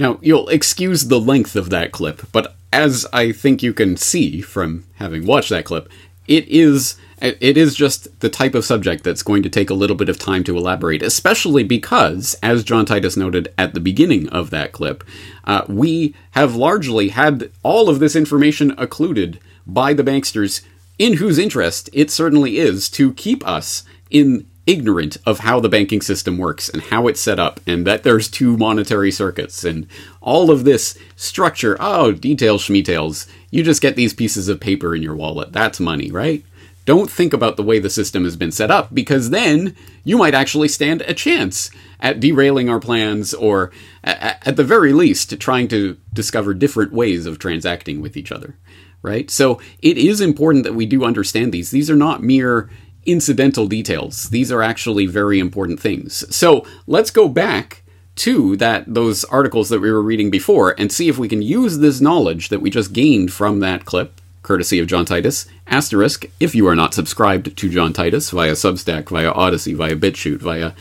[0.00, 4.40] Now, you'll excuse the length of that clip, but as I think you can see
[4.40, 5.90] from having watched that clip,
[6.26, 9.96] it is it is just the type of subject that's going to take a little
[9.96, 14.48] bit of time to elaborate, especially because, as John Titus noted at the beginning of
[14.48, 15.04] that clip,
[15.44, 20.62] uh, we have largely had all of this information occluded by the banksters,
[20.98, 26.00] in whose interest it certainly is to keep us in ignorant of how the banking
[26.00, 29.86] system works and how it's set up and that there's two monetary circuits and
[30.20, 31.76] all of this structure.
[31.80, 33.26] Oh, details, schmetails.
[33.50, 35.52] You just get these pieces of paper in your wallet.
[35.52, 36.44] That's money, right?
[36.86, 40.34] Don't think about the way the system has been set up because then you might
[40.34, 41.70] actually stand a chance
[42.00, 43.70] at derailing our plans or,
[44.02, 48.56] at the very least, trying to discover different ways of transacting with each other,
[49.02, 49.30] right?
[49.30, 51.70] So it is important that we do understand these.
[51.70, 52.70] These are not mere
[53.06, 54.28] incidental details.
[54.30, 56.24] These are actually very important things.
[56.34, 57.82] So let's go back
[58.16, 61.78] to that those articles that we were reading before and see if we can use
[61.78, 65.46] this knowledge that we just gained from that clip, courtesy of John Titus.
[65.66, 70.40] Asterisk, if you are not subscribed to John Titus via Substack, via Odysee via BitChute,
[70.40, 70.72] via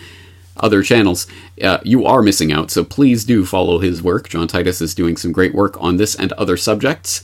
[0.57, 1.27] other channels,
[1.63, 2.69] uh, you are missing out.
[2.71, 4.27] So please do follow his work.
[4.27, 7.23] John Titus is doing some great work on this and other subjects.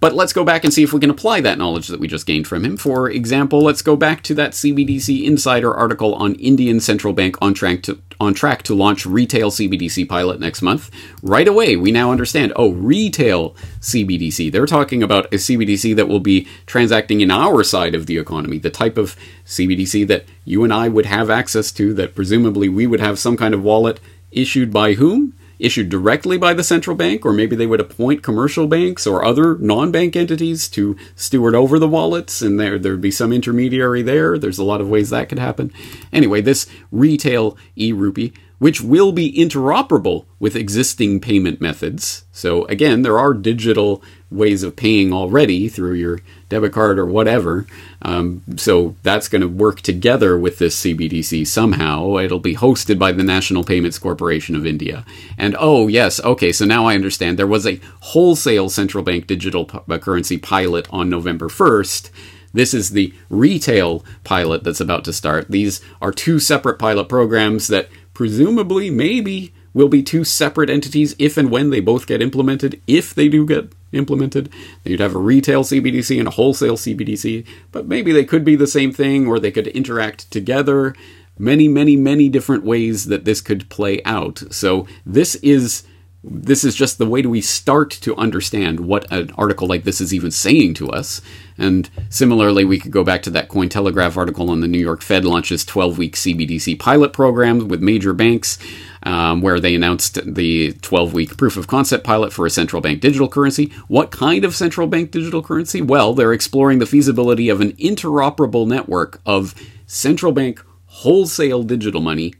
[0.00, 2.26] But let's go back and see if we can apply that knowledge that we just
[2.26, 2.78] gained from him.
[2.78, 7.52] For example, let's go back to that CBDC Insider article on Indian Central Bank on
[7.52, 10.90] track to on track to launch retail CBDC pilot next month.
[11.22, 12.52] Right away, we now understand.
[12.54, 14.52] Oh, retail CBDC.
[14.52, 18.58] They're talking about a CBDC that will be transacting in our side of the economy,
[18.58, 22.86] the type of CBDC that you and I would have access to, that presumably we
[22.86, 25.34] would have some kind of wallet issued by whom?
[25.60, 29.56] Issued directly by the central bank, or maybe they would appoint commercial banks or other
[29.58, 34.38] non-bank entities to steward over the wallets, and there there'd be some intermediary there.
[34.38, 35.72] There's a lot of ways that could happen.
[36.12, 42.26] Anyway, this retail e-rupee which will be interoperable with existing payment methods.
[42.30, 47.66] So, again, there are digital ways of paying already through your debit card or whatever.
[48.02, 52.16] Um, so, that's going to work together with this CBDC somehow.
[52.18, 55.04] It'll be hosted by the National Payments Corporation of India.
[55.36, 57.38] And oh, yes, okay, so now I understand.
[57.38, 62.10] There was a wholesale central bank digital p- uh, currency pilot on November 1st.
[62.52, 65.48] This is the retail pilot that's about to start.
[65.48, 71.36] These are two separate pilot programs that presumably, maybe, will be two separate entities if
[71.36, 72.80] and when they both get implemented.
[72.86, 74.50] If they do get implemented,
[74.84, 78.66] you'd have a retail CBDC and a wholesale CBDC, but maybe they could be the
[78.66, 80.94] same thing or they could interact together.
[81.38, 84.42] Many, many, many different ways that this could play out.
[84.50, 85.84] So, this is
[86.22, 90.12] this is just the way we start to understand what an article like this is
[90.12, 91.22] even saying to us.
[91.56, 95.24] And similarly, we could go back to that Cointelegraph article on the New York Fed
[95.24, 98.58] launches 12 week CBDC pilot program with major banks,
[99.02, 103.00] um, where they announced the 12 week proof of concept pilot for a central bank
[103.00, 103.72] digital currency.
[103.88, 105.80] What kind of central bank digital currency?
[105.80, 109.54] Well, they're exploring the feasibility of an interoperable network of
[109.86, 112.34] central bank wholesale digital money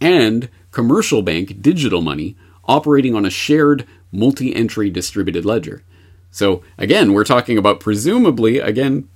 [0.00, 2.36] and commercial bank digital money
[2.66, 5.82] operating on a shared multi entry distributed ledger.
[6.30, 9.08] So, again, we're talking about presumably, again,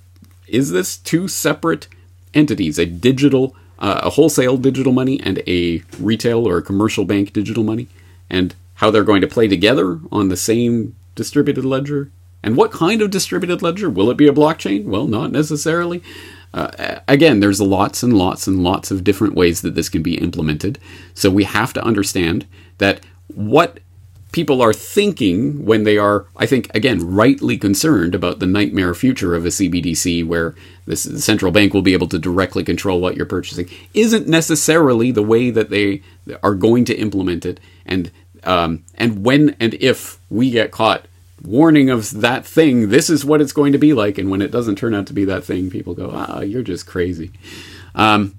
[0.47, 1.87] is this two separate
[2.33, 7.33] entities, a digital, uh, a wholesale digital money and a retail or a commercial bank
[7.33, 7.87] digital money,
[8.29, 12.09] and how they're going to play together on the same distributed ledger?
[12.41, 13.89] And what kind of distributed ledger?
[13.89, 14.85] Will it be a blockchain?
[14.85, 16.01] Well, not necessarily.
[16.53, 20.17] Uh, again, there's lots and lots and lots of different ways that this can be
[20.17, 20.79] implemented.
[21.13, 22.47] So we have to understand
[22.77, 23.01] that
[23.33, 23.79] what
[24.31, 29.35] people are thinking when they are, I think, again, rightly concerned about the nightmare future
[29.35, 30.55] of a CBDC where
[30.85, 35.23] the central bank will be able to directly control what you're purchasing, isn't necessarily the
[35.23, 36.01] way that they
[36.43, 37.59] are going to implement it.
[37.85, 38.11] And
[38.43, 41.05] um, and when and if we get caught
[41.43, 44.17] warning of that thing, this is what it's going to be like.
[44.17, 46.87] And when it doesn't turn out to be that thing, people go, ah, you're just
[46.87, 47.31] crazy.
[47.95, 48.38] Um,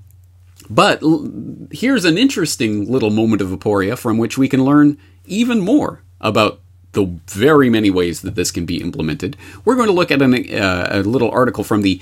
[0.71, 1.29] but l-
[1.73, 4.97] here's an interesting little moment of aporia from which we can learn
[5.27, 6.61] even more about
[6.93, 9.37] the very many ways that this can be implemented.
[9.65, 12.01] We're going to look at an, uh, a little article from the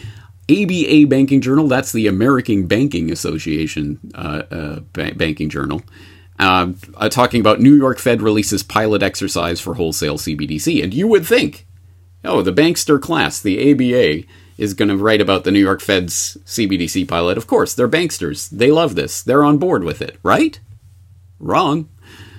[0.50, 1.68] ABA Banking Journal.
[1.68, 5.82] That's the American Banking Association uh, uh, ba- banking journal.
[6.38, 10.82] Uh, uh, talking about New York Fed releases pilot exercise for wholesale CBDC.
[10.82, 11.66] And you would think,
[12.24, 14.26] oh, the bankster class, the ABA,
[14.58, 17.38] is going to write about the New York Fed's CBDC pilot.
[17.38, 18.50] Of course, they're banksters.
[18.50, 19.22] They love this.
[19.22, 20.58] They're on board with it, right?
[21.38, 21.88] Wrong.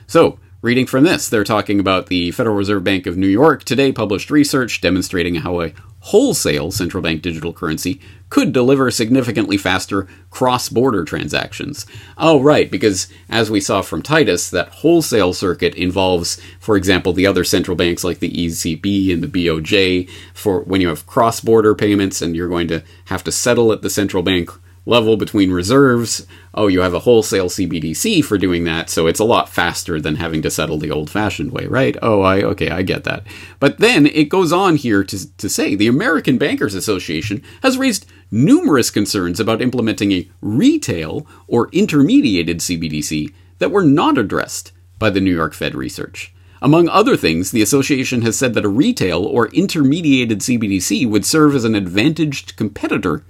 [0.05, 3.91] So, reading from this, they're talking about the Federal Reserve Bank of New York today
[3.91, 5.72] published research demonstrating how a
[6.02, 11.86] wholesale central bank digital currency could deliver significantly faster cross border transactions.
[12.18, 17.26] Oh, right, because as we saw from Titus, that wholesale circuit involves, for example, the
[17.26, 21.74] other central banks like the ECB and the BOJ for when you have cross border
[21.74, 24.52] payments and you're going to have to settle at the central bank
[24.89, 26.25] level between reserves.
[26.53, 30.15] Oh, you have a wholesale CBDC for doing that, so it's a lot faster than
[30.15, 31.95] having to settle the old fashioned way, right?
[32.01, 33.23] Oh, I okay, I get that.
[33.59, 38.05] But then it goes on here to, to say the American Bankers Association has raised
[38.31, 45.21] numerous concerns about implementing a retail or intermediated CBDC that were not addressed by the
[45.21, 46.33] New York Fed research.
[46.61, 51.55] Among other things, the association has said that a retail or intermediated CBDC would serve
[51.55, 53.23] as an advantaged competitor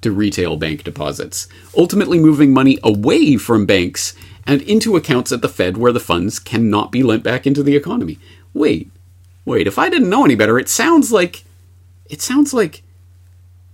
[0.00, 4.14] to retail bank deposits, ultimately moving money away from banks
[4.46, 7.76] and into accounts at the Fed where the funds cannot be lent back into the
[7.76, 8.18] economy.
[8.54, 8.90] Wait,
[9.44, 11.44] wait, if I didn't know any better, it sounds like
[12.08, 12.82] it sounds like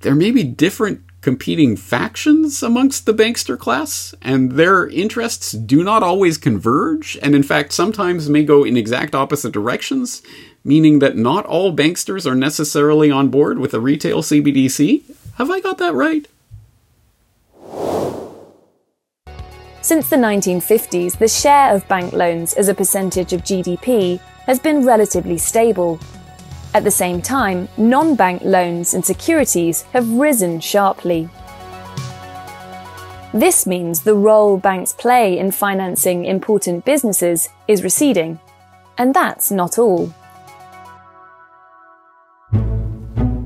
[0.00, 6.02] there may be different competing factions amongst the bankster class, and their interests do not
[6.02, 10.22] always converge, and in fact sometimes may go in exact opposite directions,
[10.64, 15.02] meaning that not all banksters are necessarily on board with a retail CBDC.
[15.37, 16.28] Have I got that right?
[19.80, 24.87] Since the 1950s, the share of bank loans as a percentage of GDP has been
[24.87, 25.99] relatively stable.
[26.72, 31.28] At the same time, non bank loans and securities have risen sharply.
[33.35, 38.39] This means the role banks play in financing important businesses is receding.
[38.97, 40.14] And that's not all.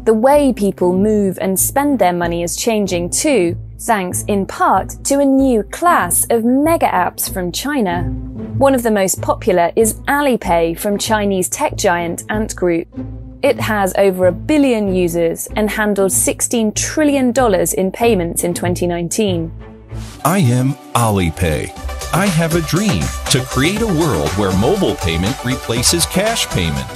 [0.09, 5.18] The way people move and spend their money is changing too, thanks in part to
[5.18, 8.04] a new class of mega apps from China.
[8.56, 12.88] One of the most popular is Alipay from Chinese tech giant Ant Group.
[13.42, 17.34] It has over a billion users and handled $16 trillion
[17.76, 19.52] in payments in 2019.
[20.24, 21.70] I am Alipay.
[22.14, 26.88] I have a dream to create a world where mobile payment replaces cash payment.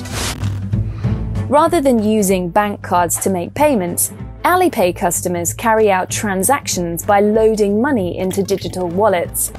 [1.52, 4.10] Rather than using bank cards to make payments,
[4.42, 9.52] Alipay customers carry out transactions by loading money into digital wallets.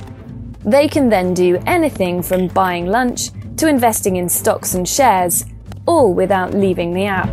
[0.65, 5.45] They can then do anything from buying lunch to investing in stocks and shares,
[5.85, 7.29] all without leaving the app.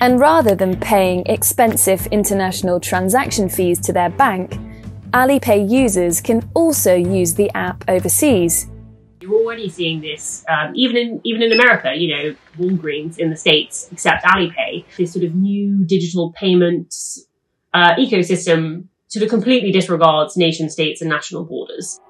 [0.00, 4.58] And rather than paying expensive international transaction fees to their bank,
[5.10, 8.71] Alipay users can also use the app overseas.
[9.22, 11.94] You're already seeing this, um, even in even in America.
[11.94, 14.84] You know, Walgreens in the states accept Alipay.
[14.96, 17.26] This sort of new digital payments
[17.72, 22.00] uh, ecosystem sort of completely disregards nation states and national borders.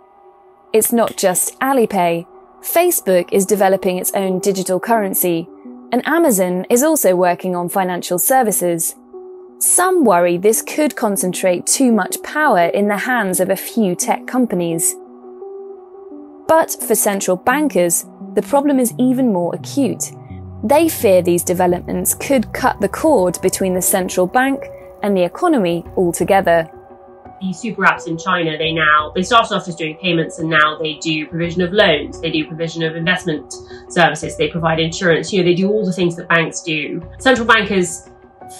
[0.73, 2.27] It's not just Alipay.
[2.63, 5.49] Facebook is developing its own digital currency,
[5.91, 8.95] and Amazon is also working on financial services.
[9.59, 14.27] Some worry this could concentrate too much power in the hands of a few tech
[14.27, 14.95] companies.
[16.53, 20.13] But for central bankers, the problem is even more acute.
[20.63, 24.67] They fear these developments could cut the cord between the central bank
[25.03, 26.71] and the economy altogether.
[27.41, 30.77] These super apps in China, they now, they started off just doing payments and now
[30.77, 33.55] they do provision of loans, they do provision of investment
[33.89, 37.03] services, they provide insurance, you know, they do all the things that banks do.
[37.19, 38.11] Central bankers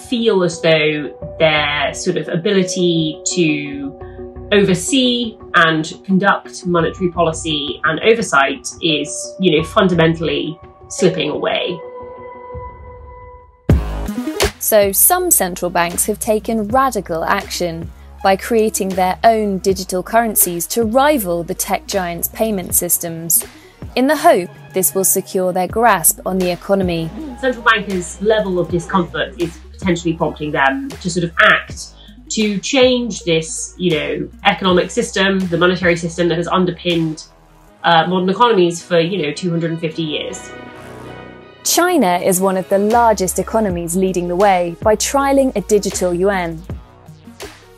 [0.09, 4.12] feel as though their sort of ability to
[4.53, 11.79] oversee and conduct monetary policy and oversight is, you know, fundamentally slipping away.
[14.59, 17.91] So some central banks have taken radical action
[18.23, 23.45] by creating their own digital currencies to rival the tech giants' payment systems,
[23.95, 27.09] in the hope this will secure their grasp on the economy.
[27.41, 31.87] Central bankers' level of discomfort is potentially prompting them to sort of act
[32.29, 37.25] to change this, you know, economic system, the monetary system that has underpinned
[37.83, 40.51] uh, modern economies for, you know, 250 years.
[41.63, 46.61] China is one of the largest economies leading the way by trialling a digital yuan.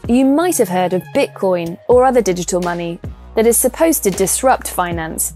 [0.08, 3.00] You might have heard of Bitcoin or other digital money
[3.36, 5.34] that is supposed to disrupt finance.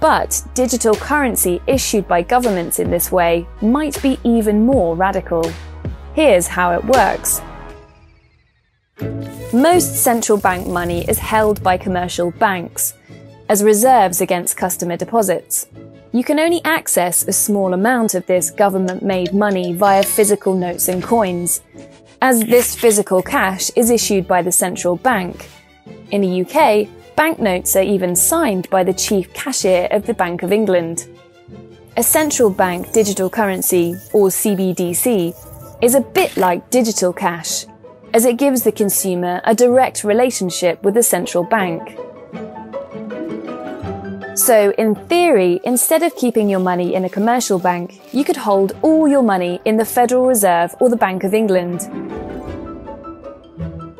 [0.00, 5.50] But digital currency issued by governments in this way might be even more radical.
[6.14, 7.40] Here's how it works.
[9.52, 12.94] Most central bank money is held by commercial banks
[13.48, 15.66] as reserves against customer deposits.
[16.12, 20.88] You can only access a small amount of this government made money via physical notes
[20.88, 21.60] and coins,
[22.22, 25.48] as this physical cash is issued by the central bank.
[26.10, 30.52] In the UK, banknotes are even signed by the chief cashier of the Bank of
[30.52, 31.06] England.
[31.98, 35.34] A central bank digital currency, or CBDC,
[35.82, 37.66] is a bit like digital cash,
[38.16, 41.98] as it gives the consumer a direct relationship with the central bank.
[44.38, 48.72] So, in theory, instead of keeping your money in a commercial bank, you could hold
[48.80, 51.80] all your money in the Federal Reserve or the Bank of England.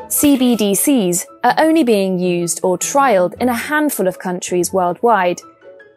[0.08, 5.42] CBDCs are only being used or trialled in a handful of countries worldwide,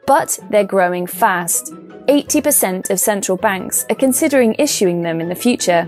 [0.05, 1.73] but they're growing fast.
[2.07, 5.87] 80% of central banks are considering issuing them in the future.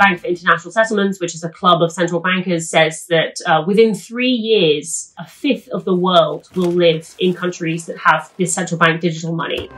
[0.00, 3.94] Bank for International Settlements, which is a club of central bankers, says that uh, within
[3.94, 8.78] three years, a fifth of the world will live in countries that have this central
[8.78, 9.68] bank digital money.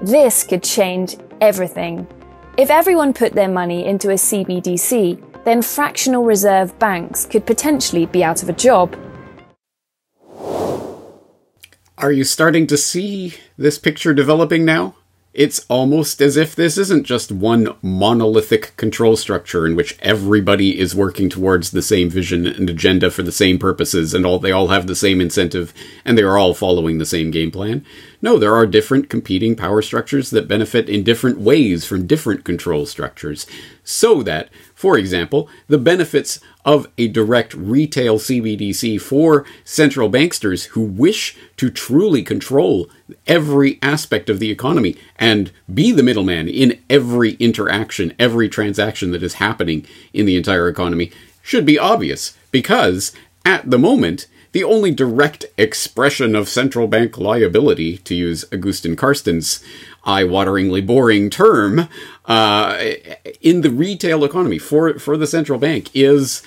[0.00, 2.06] This could change everything.
[2.56, 8.24] If everyone put their money into a CBDC, then fractional reserve banks could potentially be
[8.24, 8.96] out of a job.
[11.98, 14.94] Are you starting to see this picture developing now?
[15.32, 20.92] It's almost as if this isn't just one monolithic control structure in which everybody is
[20.92, 24.68] working towards the same vision and agenda for the same purposes and all they all
[24.68, 25.72] have the same incentive
[26.04, 27.86] and they are all following the same game plan.
[28.20, 32.84] No, there are different competing power structures that benefit in different ways from different control
[32.84, 33.46] structures.
[33.84, 40.82] So that, for example, the benefits of a direct retail CBDC for central banksters who
[40.82, 42.88] wish to truly control
[43.26, 49.22] every aspect of the economy and be the middleman in every interaction, every transaction that
[49.22, 51.10] is happening in the entire economy
[51.42, 53.12] should be obvious because
[53.44, 59.62] at the moment, the only direct expression of central bank liability, to use Agustin Carstens'
[60.04, 61.88] eye-wateringly boring term,
[62.26, 62.92] uh,
[63.40, 66.42] in the retail economy for for the central bank is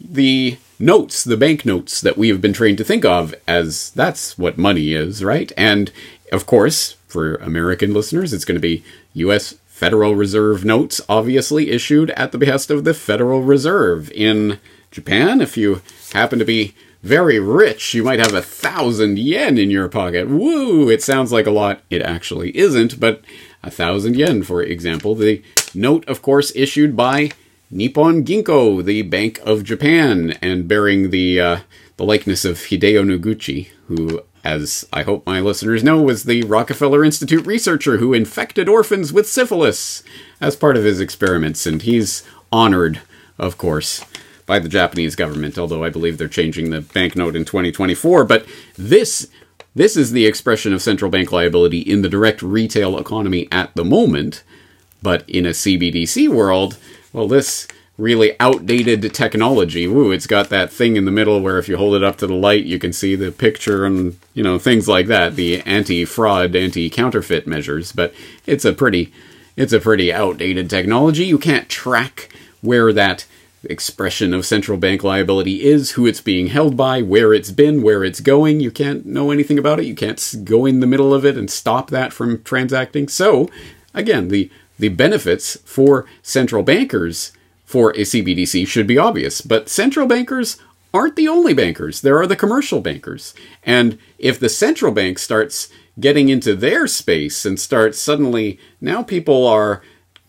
[0.00, 4.58] the notes, the banknotes that we have been trained to think of as that's what
[4.58, 5.52] money is, right?
[5.56, 5.92] And
[6.32, 8.82] of course, for American listeners, it's going to be
[9.14, 9.54] U.S.
[9.66, 14.10] Federal Reserve notes, obviously issued at the behest of the Federal Reserve.
[14.12, 14.58] In
[14.90, 19.70] Japan, if you happen to be very rich, you might have a thousand yen in
[19.70, 20.28] your pocket.
[20.28, 20.88] Woo!
[20.88, 21.82] It sounds like a lot.
[21.90, 23.22] It actually isn't, but
[23.62, 25.14] a thousand yen, for example.
[25.14, 25.42] The
[25.74, 27.30] note, of course, issued by
[27.70, 31.58] Nippon Ginko, the Bank of Japan, and bearing the uh,
[31.96, 37.04] the likeness of Hideyo Noguchi, who, as I hope my listeners know, was the Rockefeller
[37.04, 40.02] Institute researcher who infected orphans with syphilis
[40.40, 42.22] as part of his experiments, and he's
[42.52, 43.00] honored,
[43.38, 44.04] of course,
[44.46, 48.24] by the Japanese government, although I believe they're changing the banknote in 2024.
[48.24, 49.28] But this
[49.74, 53.84] this is the expression of central bank liability in the direct retail economy at the
[53.84, 54.42] moment.
[55.02, 56.76] But in a CBDC world,
[57.12, 57.66] well, this
[57.98, 59.86] really outdated technology.
[59.86, 62.26] Woo, it's got that thing in the middle where if you hold it up to
[62.26, 66.56] the light, you can see the picture and, you know, things like that, the anti-fraud,
[66.56, 68.14] anti-counterfeit measures, but
[68.46, 69.12] it's a pretty
[69.54, 71.24] it's a pretty outdated technology.
[71.24, 72.30] You can't track
[72.62, 73.26] where that
[73.64, 78.04] expression of central bank liability is, who it's being held by, where it's been, where
[78.04, 78.60] it's going.
[78.60, 79.86] You can't know anything about it.
[79.86, 83.08] You can't go in the middle of it and stop that from transacting.
[83.08, 83.48] So,
[83.94, 87.32] again, the the benefits for central bankers
[87.64, 90.58] for a CBDC should be obvious, but central bankers
[90.92, 92.00] aren't the only bankers.
[92.00, 93.34] There are the commercial bankers.
[93.62, 95.68] And if the central bank starts
[96.00, 99.82] getting into their space and starts suddenly, now people are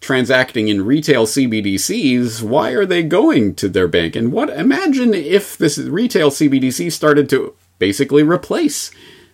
[0.04, 4.16] transacting in retail CBDCs, why are they going to their bank?
[4.16, 8.92] And what imagine if this retail CBDC started to basically replace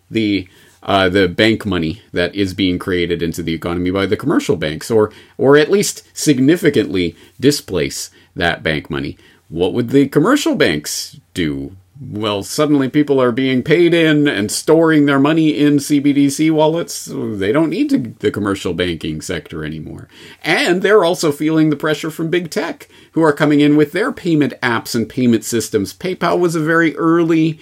[0.10, 0.48] the
[0.82, 4.90] uh, the bank money that is being created into the economy by the commercial banks,
[4.90, 9.18] or or at least significantly displace that bank money.
[9.50, 11.76] What would the commercial banks do?
[12.02, 17.10] Well, suddenly people are being paid in and storing their money in CBDC wallets.
[17.12, 20.08] They don't need to, the commercial banking sector anymore.
[20.42, 24.14] And they're also feeling the pressure from big tech, who are coming in with their
[24.14, 25.94] payment apps and payment systems.
[25.94, 27.60] PayPal was a very early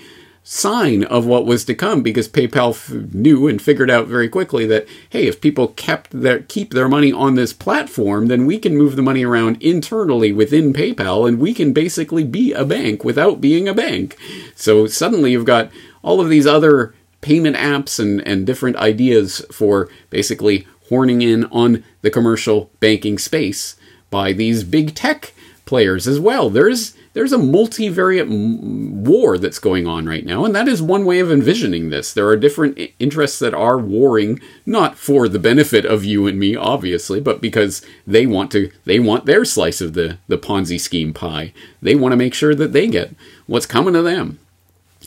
[0.50, 4.66] sign of what was to come because PayPal f- knew and figured out very quickly
[4.66, 8.78] that hey, if people kept their keep their money on this platform, then we can
[8.78, 13.42] move the money around internally within PayPal and we can basically be a bank without
[13.42, 14.16] being a bank.
[14.56, 15.70] So suddenly you've got
[16.02, 21.84] all of these other payment apps and, and different ideas for basically horning in on
[22.04, 23.76] the commercial banking space
[24.10, 25.34] by these big tech
[25.66, 26.50] players as well.
[26.50, 31.20] There's there's a multivariate war that's going on right now, and that is one way
[31.20, 32.14] of envisioning this.
[32.14, 36.56] There are different interests that are warring, not for the benefit of you and me,
[36.56, 41.12] obviously, but because they want to they want their slice of the, the Ponzi scheme
[41.12, 41.54] pie.
[41.82, 43.16] They want to make sure that they get
[43.48, 44.38] what's coming to them.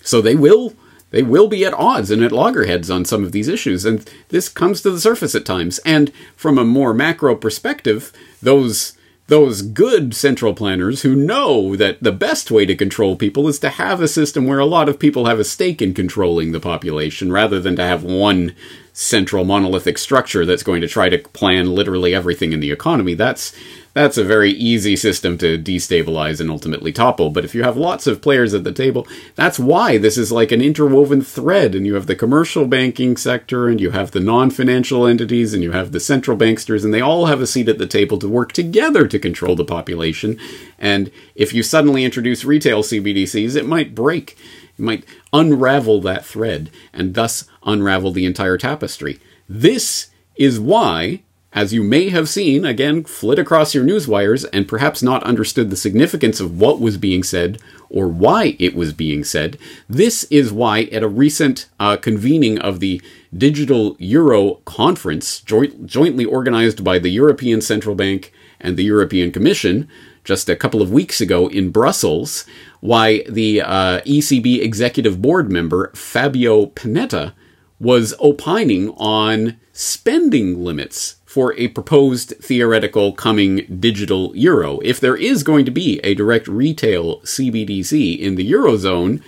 [0.03, 0.75] So they will
[1.11, 4.49] they will be at odds and at loggerheads on some of these issues, and this
[4.49, 5.79] comes to the surface at times.
[5.85, 8.97] And from a more macro perspective, those
[9.31, 13.69] those good central planners who know that the best way to control people is to
[13.69, 17.31] have a system where a lot of people have a stake in controlling the population
[17.31, 18.53] rather than to have one
[18.93, 23.15] central monolithic structure that's going to try to plan literally everything in the economy.
[23.15, 23.55] That's
[23.93, 27.31] that's a very easy system to destabilize and ultimately topple.
[27.31, 30.53] But if you have lots of players at the table, that's why this is like
[30.53, 31.75] an interwoven thread.
[31.75, 35.63] And you have the commercial banking sector, and you have the non financial entities, and
[35.63, 38.29] you have the central banksters, and they all have a seat at the table to
[38.29, 40.39] work together to control the population.
[40.79, 44.39] And if you suddenly introduce retail CBDCs, it might break.
[44.79, 49.19] It might unravel that thread and thus unravel the entire tapestry.
[49.49, 51.23] This is why
[51.53, 55.69] as you may have seen, again, flit across your news wires and perhaps not understood
[55.69, 59.59] the significance of what was being said or why it was being said,
[59.89, 63.03] this is why at a recent uh, convening of the
[63.37, 69.89] Digital Euro Conference, joint, jointly organized by the European Central Bank and the European Commission,
[70.23, 72.45] just a couple of weeks ago in Brussels,
[72.81, 77.33] why the uh, ECB executive board member Fabio Panetta
[77.79, 84.81] was opining on spending limits for a proposed theoretical coming digital euro.
[84.81, 89.23] If there is going to be a direct retail CBDC in the Eurozone,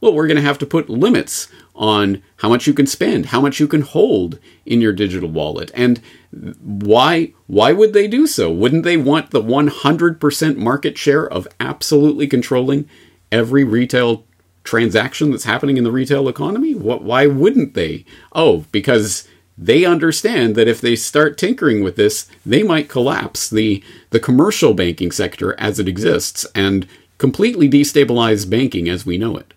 [0.00, 3.40] well, we're going to have to put limits on how much you can spend, how
[3.40, 5.70] much you can hold in your digital wallet.
[5.74, 6.00] And
[6.32, 8.50] why why would they do so?
[8.50, 12.88] Wouldn't they want the 100% market share of absolutely controlling
[13.30, 14.24] every retail
[14.64, 16.74] transaction that's happening in the retail economy?
[16.74, 18.04] What why wouldn't they?
[18.32, 19.28] Oh, because
[19.58, 24.72] they understand that if they start tinkering with this, they might collapse the, the commercial
[24.72, 26.86] banking sector as it exists and
[27.18, 29.52] completely destabilize banking as we know it.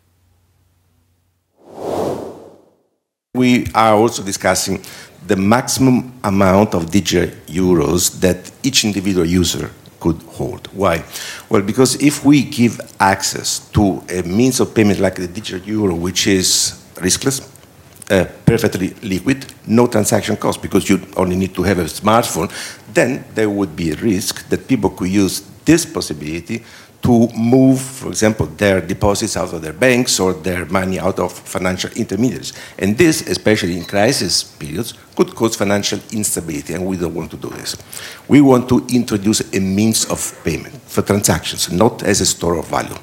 [3.33, 4.81] We are also discussing
[5.27, 9.69] the maximum amount of digital euros that each individual user
[9.99, 10.67] could hold.
[10.67, 11.03] Why?
[11.49, 15.95] Well, because if we give access to a means of payment like the digital euro,
[15.95, 17.41] which is riskless,
[18.11, 22.51] uh, perfectly liquid, no transaction cost because you only need to have a smartphone,
[22.93, 26.63] then there would be a risk that people could use this possibility
[27.05, 31.31] to move, for example, their deposits out of their banks or their money out of
[31.31, 32.51] financial intermediaries.
[32.79, 37.37] And this, especially in crisis periods, could cause financial instability, and we don't want to
[37.37, 37.77] do this.
[38.27, 42.67] We want to introduce a means of payment for transactions, not as a store of
[42.69, 42.97] value.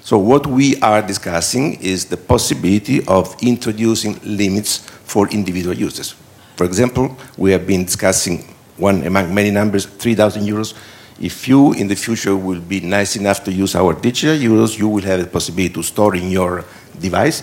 [0.00, 6.16] So what we are discussing is the possibility of introducing limits for individual users.
[6.56, 8.38] For example, we have been discussing
[8.76, 10.74] one among many numbers, 3,000 euros.
[11.20, 14.88] If you in the future will be nice enough to use our digital euros, you
[14.88, 16.64] will have the possibility to store in your
[17.00, 17.42] device,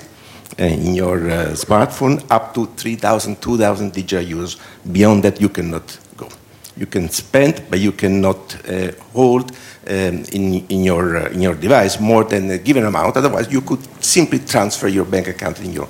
[0.59, 4.59] uh, in your uh, smartphone, up to 3,000, 2,000 digital euros.
[4.91, 6.30] Beyond that, you cannot go.
[6.78, 11.55] You can spend, but you cannot uh, hold um, in, in, your, uh, in your
[11.55, 13.17] device more than a given amount.
[13.17, 15.88] Otherwise, you could simply transfer your bank account in your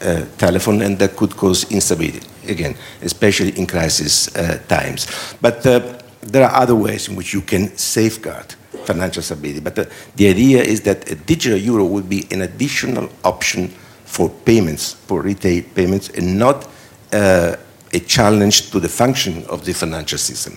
[0.00, 5.06] uh, telephone, and that could cause instability, again, especially in crisis uh, times.
[5.40, 8.54] But uh, there are other ways in which you can safeguard
[8.84, 9.60] financial stability.
[9.60, 13.68] But the, the idea is that a digital euro would be an additional option
[14.04, 16.68] for payments, for retail payments, and not
[17.12, 17.56] uh,
[17.92, 20.56] a challenge to the function of the financial system.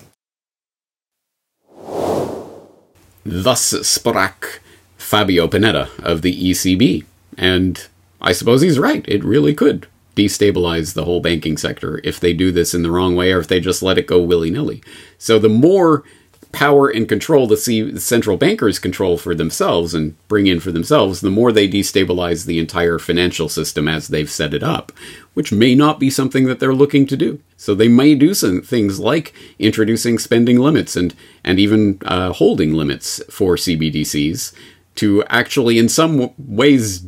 [3.25, 4.59] Thus sprach
[4.97, 7.05] Fabio Panetta of the ECB.
[7.37, 7.87] And
[8.21, 9.05] I suppose he's right.
[9.07, 9.87] It really could
[10.23, 13.47] destabilize the whole banking sector if they do this in the wrong way or if
[13.47, 14.81] they just let it go willy nilly.
[15.17, 16.03] So the more
[16.51, 17.57] power and control the,
[17.97, 22.59] central bankers control for themselves and bring in for themselves, the more they destabilize the
[22.59, 24.91] entire financial system as they've set it up,
[25.35, 27.39] which may not be something that they're looking to do.
[27.55, 31.13] So they may do some things like introducing spending limits and
[31.43, 34.53] and even uh, holding limits for CBDCs
[34.95, 37.05] to actually, in some ways,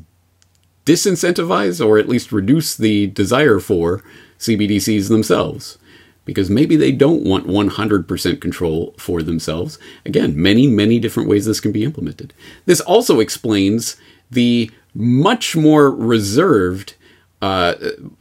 [0.85, 4.03] disincentivize or at least reduce the desire for
[4.39, 5.77] CBDCs themselves
[6.25, 9.79] because maybe they don't want 100% control for themselves.
[10.05, 12.33] Again, many, many different ways this can be implemented.
[12.65, 13.97] This also explains
[14.29, 16.95] the much more reserved
[17.41, 17.75] uh,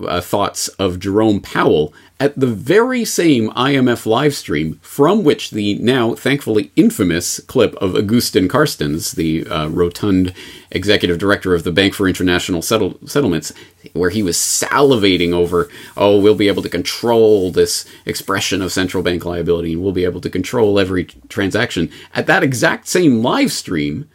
[0.06, 5.74] uh, thoughts of Jerome Powell at the very same IMF live stream from which the
[5.74, 10.32] now thankfully infamous clip of Agustin Carstens, the uh, rotund
[10.70, 13.52] executive director of the Bank for International Settle- Settlements,
[13.92, 19.02] where he was salivating over, oh, we'll be able to control this expression of central
[19.02, 21.90] bank liability and we'll be able to control every transaction.
[22.14, 24.08] At that exact same live stream,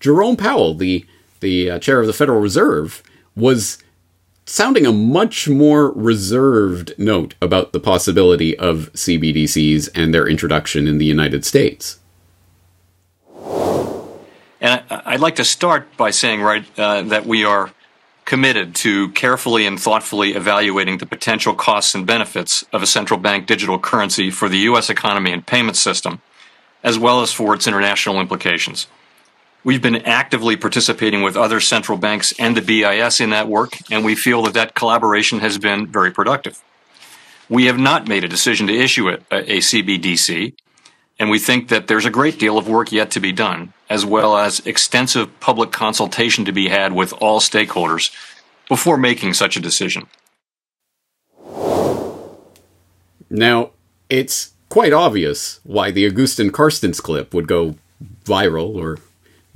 [0.00, 1.04] Jerome Powell, the
[1.40, 3.02] the uh, chair of the Federal Reserve,
[3.36, 3.78] was
[4.48, 10.96] sounding a much more reserved note about the possibility of CBDCs and their introduction in
[10.96, 11.98] the United States.
[14.60, 17.70] And I'd like to start by saying, right, uh, that we are
[18.24, 23.46] committed to carefully and thoughtfully evaluating the potential costs and benefits of a central bank
[23.46, 24.90] digital currency for the U.S.
[24.90, 26.20] economy and payment system,
[26.82, 28.86] as well as for its international implications.
[29.64, 34.04] We've been actively participating with other central banks and the BIS in that work, and
[34.04, 36.62] we feel that that collaboration has been very productive.
[37.48, 40.54] We have not made a decision to issue uh, a, a CBDC,
[41.18, 44.06] and we think that there's a great deal of work yet to be done, as
[44.06, 48.14] well as extensive public consultation to be had with all stakeholders
[48.68, 50.06] before making such a decision.
[53.28, 53.70] Now,
[54.08, 57.74] it's quite obvious why the Agustin Carstens clip would go
[58.24, 58.98] viral or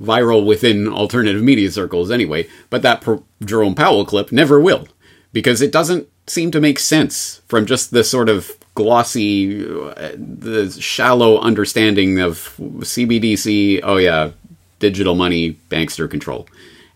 [0.03, 4.87] viral within alternative media circles anyway, but that per- Jerome Powell clip never will,
[5.31, 10.75] because it doesn't seem to make sense from just the sort of glossy, uh, the
[10.79, 14.31] shallow understanding of CBDC, oh yeah,
[14.79, 16.47] digital money, bankster control.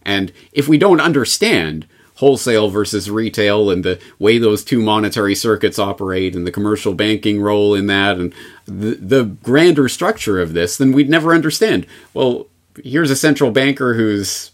[0.03, 1.85] And if we don't understand
[2.15, 7.39] wholesale versus retail and the way those two monetary circuits operate and the commercial banking
[7.39, 8.33] role in that and
[8.65, 11.85] the, the grander structure of this, then we'd never understand.
[12.15, 12.47] Well,
[12.83, 14.51] here's a central banker who's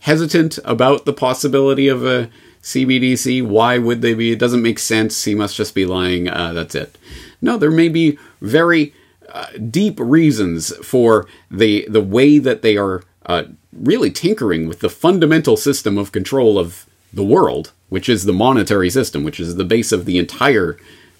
[0.00, 2.30] hesitant about the possibility of a
[2.62, 3.46] CBDC.
[3.46, 4.32] Why would they be?
[4.32, 5.24] It doesn't make sense.
[5.24, 6.28] He must just be lying.
[6.28, 6.96] Uh, that's it.
[7.40, 8.94] No, there may be very
[9.32, 14.90] uh, deep reasons for the the way that they are uh, really tinkering with the
[14.90, 19.64] fundamental system of control of the world, which is the monetary system, which is the
[19.64, 20.78] base of the entire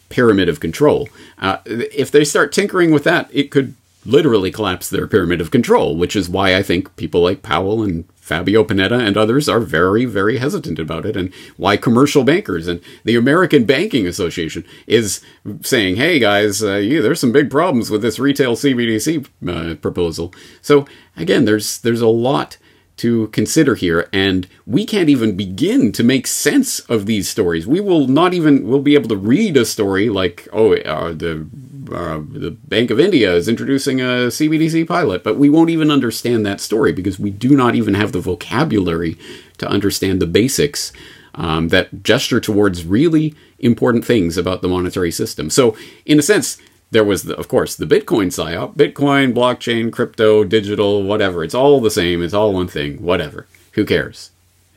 [0.09, 1.09] pyramid of control.
[1.39, 3.75] Uh, if they start tinkering with that, it could
[4.07, 8.05] literally collapse their pyramid of control, which is why I think people like Powell and
[8.15, 12.81] Fabio Panetta and others are very, very hesitant about it, and why commercial bankers and
[13.05, 15.21] the American Banking Association is
[15.63, 20.33] saying, hey guys, uh, yeah, there's some big problems with this retail CBDC uh, proposal.
[20.63, 20.87] So,
[21.17, 22.57] again, there's, there's a lot
[22.97, 27.67] to consider here, and we can't even begin to make sense of these stories.
[27.67, 31.47] We will not even we'll be able to read a story like, oh, uh, the
[31.93, 36.45] uh, the Bank of India is introducing a CBDC pilot, but we won't even understand
[36.47, 39.19] that story because we do not even have the vocabulary
[39.59, 40.93] to understand the basics
[41.35, 45.51] um, that gesture towards really important things about the monetary system.
[45.51, 45.77] So,
[46.07, 46.59] in a sense,
[46.91, 51.43] there was, the, of course, the Bitcoin psyop Bitcoin, blockchain, crypto, digital, whatever.
[51.43, 52.23] It's all the same.
[52.23, 53.03] It's all one thing.
[53.03, 53.47] Whatever.
[53.73, 54.31] Who cares?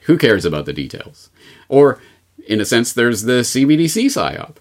[0.03, 1.29] Who cares about the details?
[1.69, 1.99] Or,
[2.47, 4.55] in a sense, there's the CBDC psyop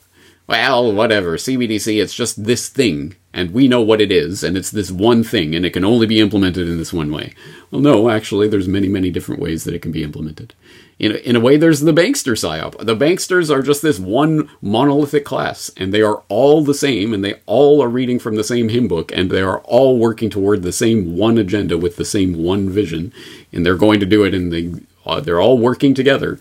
[0.48, 4.70] well, whatever, CBDC, it's just this thing, and we know what it is, and it's
[4.70, 7.34] this one thing, and it can only be implemented in this one way.
[7.70, 10.54] Well, no, actually, there's many, many different ways that it can be implemented.
[11.00, 12.78] In a, in a way, there's the bankster psyop.
[12.78, 17.24] The banksters are just this one monolithic class, and they are all the same, and
[17.24, 20.62] they all are reading from the same hymn book, and they are all working toward
[20.62, 23.12] the same one agenda with the same one vision,
[23.52, 24.80] and they're going to do it in the.
[25.04, 26.40] Uh, they're all working together.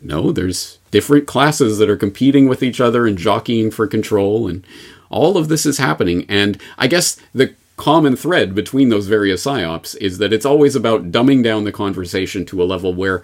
[0.00, 4.66] No, there's different classes that are competing with each other and jockeying for control, and
[5.10, 6.24] all of this is happening.
[6.28, 11.10] And I guess the common thread between those various psyops is that it's always about
[11.10, 13.22] dumbing down the conversation to a level where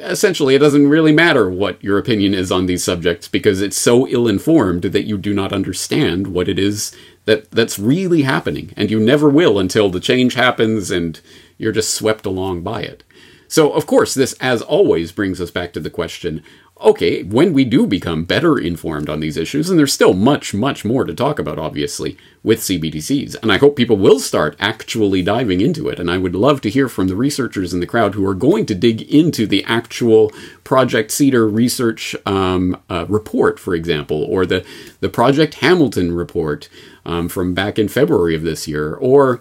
[0.00, 4.06] essentially it doesn't really matter what your opinion is on these subjects because it's so
[4.08, 8.90] ill informed that you do not understand what it is that that's really happening and
[8.90, 11.20] you never will until the change happens and
[11.58, 13.02] you're just swept along by it
[13.48, 16.42] so of course this as always brings us back to the question
[16.82, 20.84] okay, when we do become better informed on these issues, and there's still much, much
[20.84, 25.60] more to talk about, obviously, with CBDCs, and I hope people will start actually diving
[25.60, 25.98] into it.
[26.00, 28.66] And I would love to hear from the researchers in the crowd who are going
[28.66, 30.32] to dig into the actual
[30.64, 34.66] Project Cedar research um, uh, report, for example, or the,
[35.00, 36.68] the Project Hamilton report
[37.06, 39.40] um, from back in February of this year, or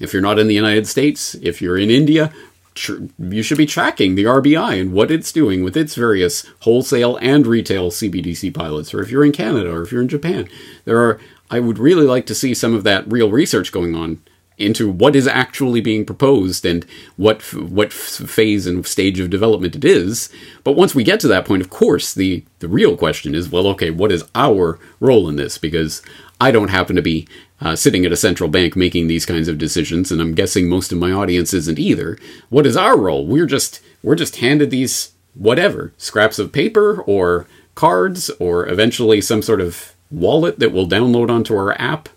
[0.00, 2.32] if you're not in the United States, if you're in India,
[2.74, 7.16] tr- you should be tracking the RBI and what it's doing with its various wholesale
[7.16, 8.92] and retail CBDC pilots.
[8.92, 10.48] Or if you're in Canada or if you're in Japan,
[10.84, 11.20] there are.
[11.50, 14.20] I would really like to see some of that real research going on
[14.56, 19.84] into what is actually being proposed and what what phase and stage of development it
[19.84, 20.30] is.
[20.62, 23.66] But once we get to that point, of course, the the real question is, well,
[23.68, 25.58] okay, what is our role in this?
[25.58, 26.02] Because
[26.40, 27.28] I don't happen to be
[27.60, 30.92] uh, sitting at a central bank making these kinds of decisions, and I'm guessing most
[30.92, 32.18] of my audience isn't either.
[32.50, 33.26] What is our role?
[33.26, 39.42] We're just we're just handed these whatever scraps of paper or cards or eventually some
[39.42, 42.08] sort of wallet that we'll download onto our app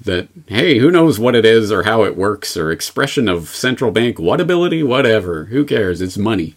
[0.00, 3.90] that hey who knows what it is or how it works or expression of central
[3.90, 6.54] bank what ability whatever who cares it's money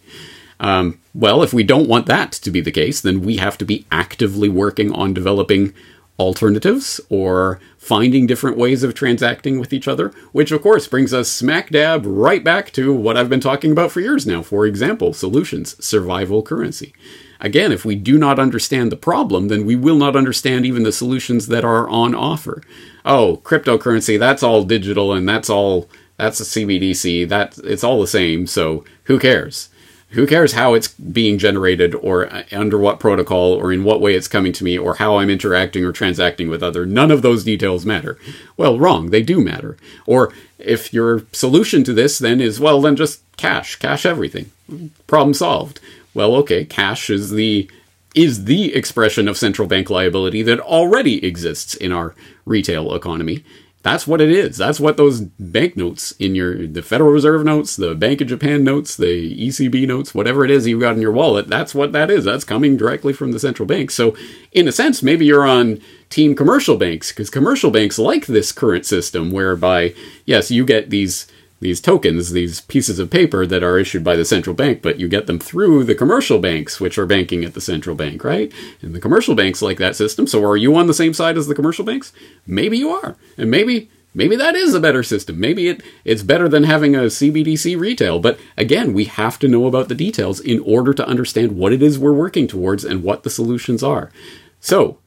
[0.59, 3.65] um, well if we don't want that to be the case then we have to
[3.65, 5.73] be actively working on developing
[6.19, 11.29] alternatives or finding different ways of transacting with each other, which of course brings us
[11.29, 14.41] smack dab right back to what I've been talking about for years now.
[14.41, 16.95] For example, solutions, survival currency.
[17.39, 20.91] Again, if we do not understand the problem, then we will not understand even the
[20.91, 22.63] solutions that are on offer.
[23.05, 27.29] Oh, cryptocurrency, that's all digital and that's all that's a CBDC.
[27.29, 29.69] That it's all the same, so who cares?
[30.16, 34.16] Who cares how it's being generated or uh, under what protocol or in what way
[34.16, 36.86] it's coming to me or how I'm interacting or transacting with other?
[36.86, 38.18] None of those details matter.
[38.55, 39.09] Well, wrong.
[39.09, 39.78] They do matter.
[40.05, 44.51] Or if your solution to this then is, well, then just cash, cash everything.
[45.05, 45.82] Problem solved.
[46.13, 47.70] Well, okay, cash is the
[48.16, 53.43] is the expression of central bank liability that already exists in our retail economy.
[53.86, 54.57] That's what it is.
[54.57, 58.97] That's what those banknotes in your the Federal Reserve notes, the Bank of Japan notes,
[58.97, 62.25] the ECB notes, whatever it is you've got in your wallet, that's what that is.
[62.25, 63.91] That's coming directly from the central bank.
[63.91, 64.17] So,
[64.51, 65.79] in a sense, maybe you're on
[66.09, 69.93] team commercial banks because commercial banks like this current system whereby
[70.25, 71.27] yes, you get these
[71.66, 75.07] these tokens, these pieces of paper that are issued by the central bank, but you
[75.07, 78.53] get them through the commercial banks, which are banking at the central bank, right?
[78.84, 80.28] And the commercial banks like that system.
[80.28, 82.13] So are you on the same side as the commercial banks?
[82.45, 83.18] Maybe you are.
[83.36, 85.39] And maybe maybe that is a better system.
[85.39, 88.20] Maybe it, it's better than having a CBDC retail.
[88.20, 91.82] But again, we have to know about the details in order to understand what it
[91.82, 94.11] is we're working towards and what the solutions are.
[94.59, 94.99] So,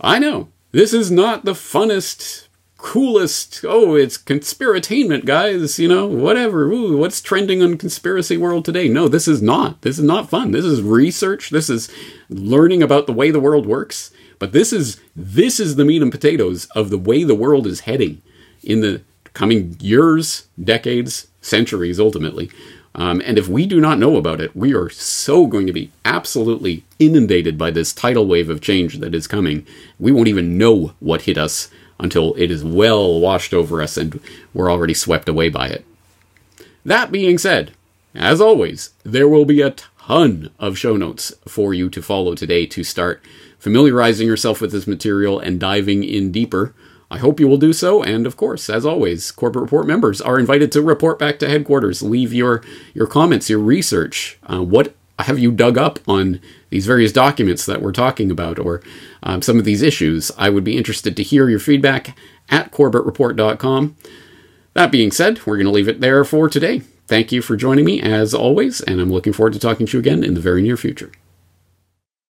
[0.00, 2.45] I know this is not the funnest
[2.78, 8.86] coolest oh it's conspiratainment guys you know whatever Ooh, what's trending on conspiracy world today?
[8.88, 11.90] No this is not this is not fun this is research this is
[12.28, 16.12] learning about the way the world works but this is this is the meat and
[16.12, 18.20] potatoes of the way the world is heading
[18.62, 19.00] in the
[19.32, 22.50] coming years decades centuries ultimately.
[22.94, 25.92] Um, and if we do not know about it we are so going to be
[26.04, 29.66] absolutely inundated by this tidal wave of change that is coming
[29.98, 34.20] we won't even know what hit us until it is well washed over us and
[34.52, 35.84] we're already swept away by it.
[36.84, 37.72] That being said,
[38.14, 39.74] as always, there will be a
[40.06, 43.22] ton of show notes for you to follow today to start
[43.58, 46.74] familiarizing yourself with this material and diving in deeper.
[47.10, 50.38] I hope you will do so, and of course, as always, Corbett Report members are
[50.38, 52.02] invited to report back to headquarters.
[52.02, 52.62] Leave your
[52.94, 54.38] your comments, your research.
[54.50, 56.40] Uh, what have you dug up on
[56.70, 58.82] these various documents that we're talking about, or
[59.26, 60.32] um, some of these issues?
[60.38, 62.16] I would be interested to hear your feedback
[62.48, 63.96] at corbettreport.com.
[64.72, 66.82] That being said, we're going to leave it there for today.
[67.08, 70.00] Thank you for joining me as always, and I'm looking forward to talking to you
[70.00, 71.12] again in the very near future.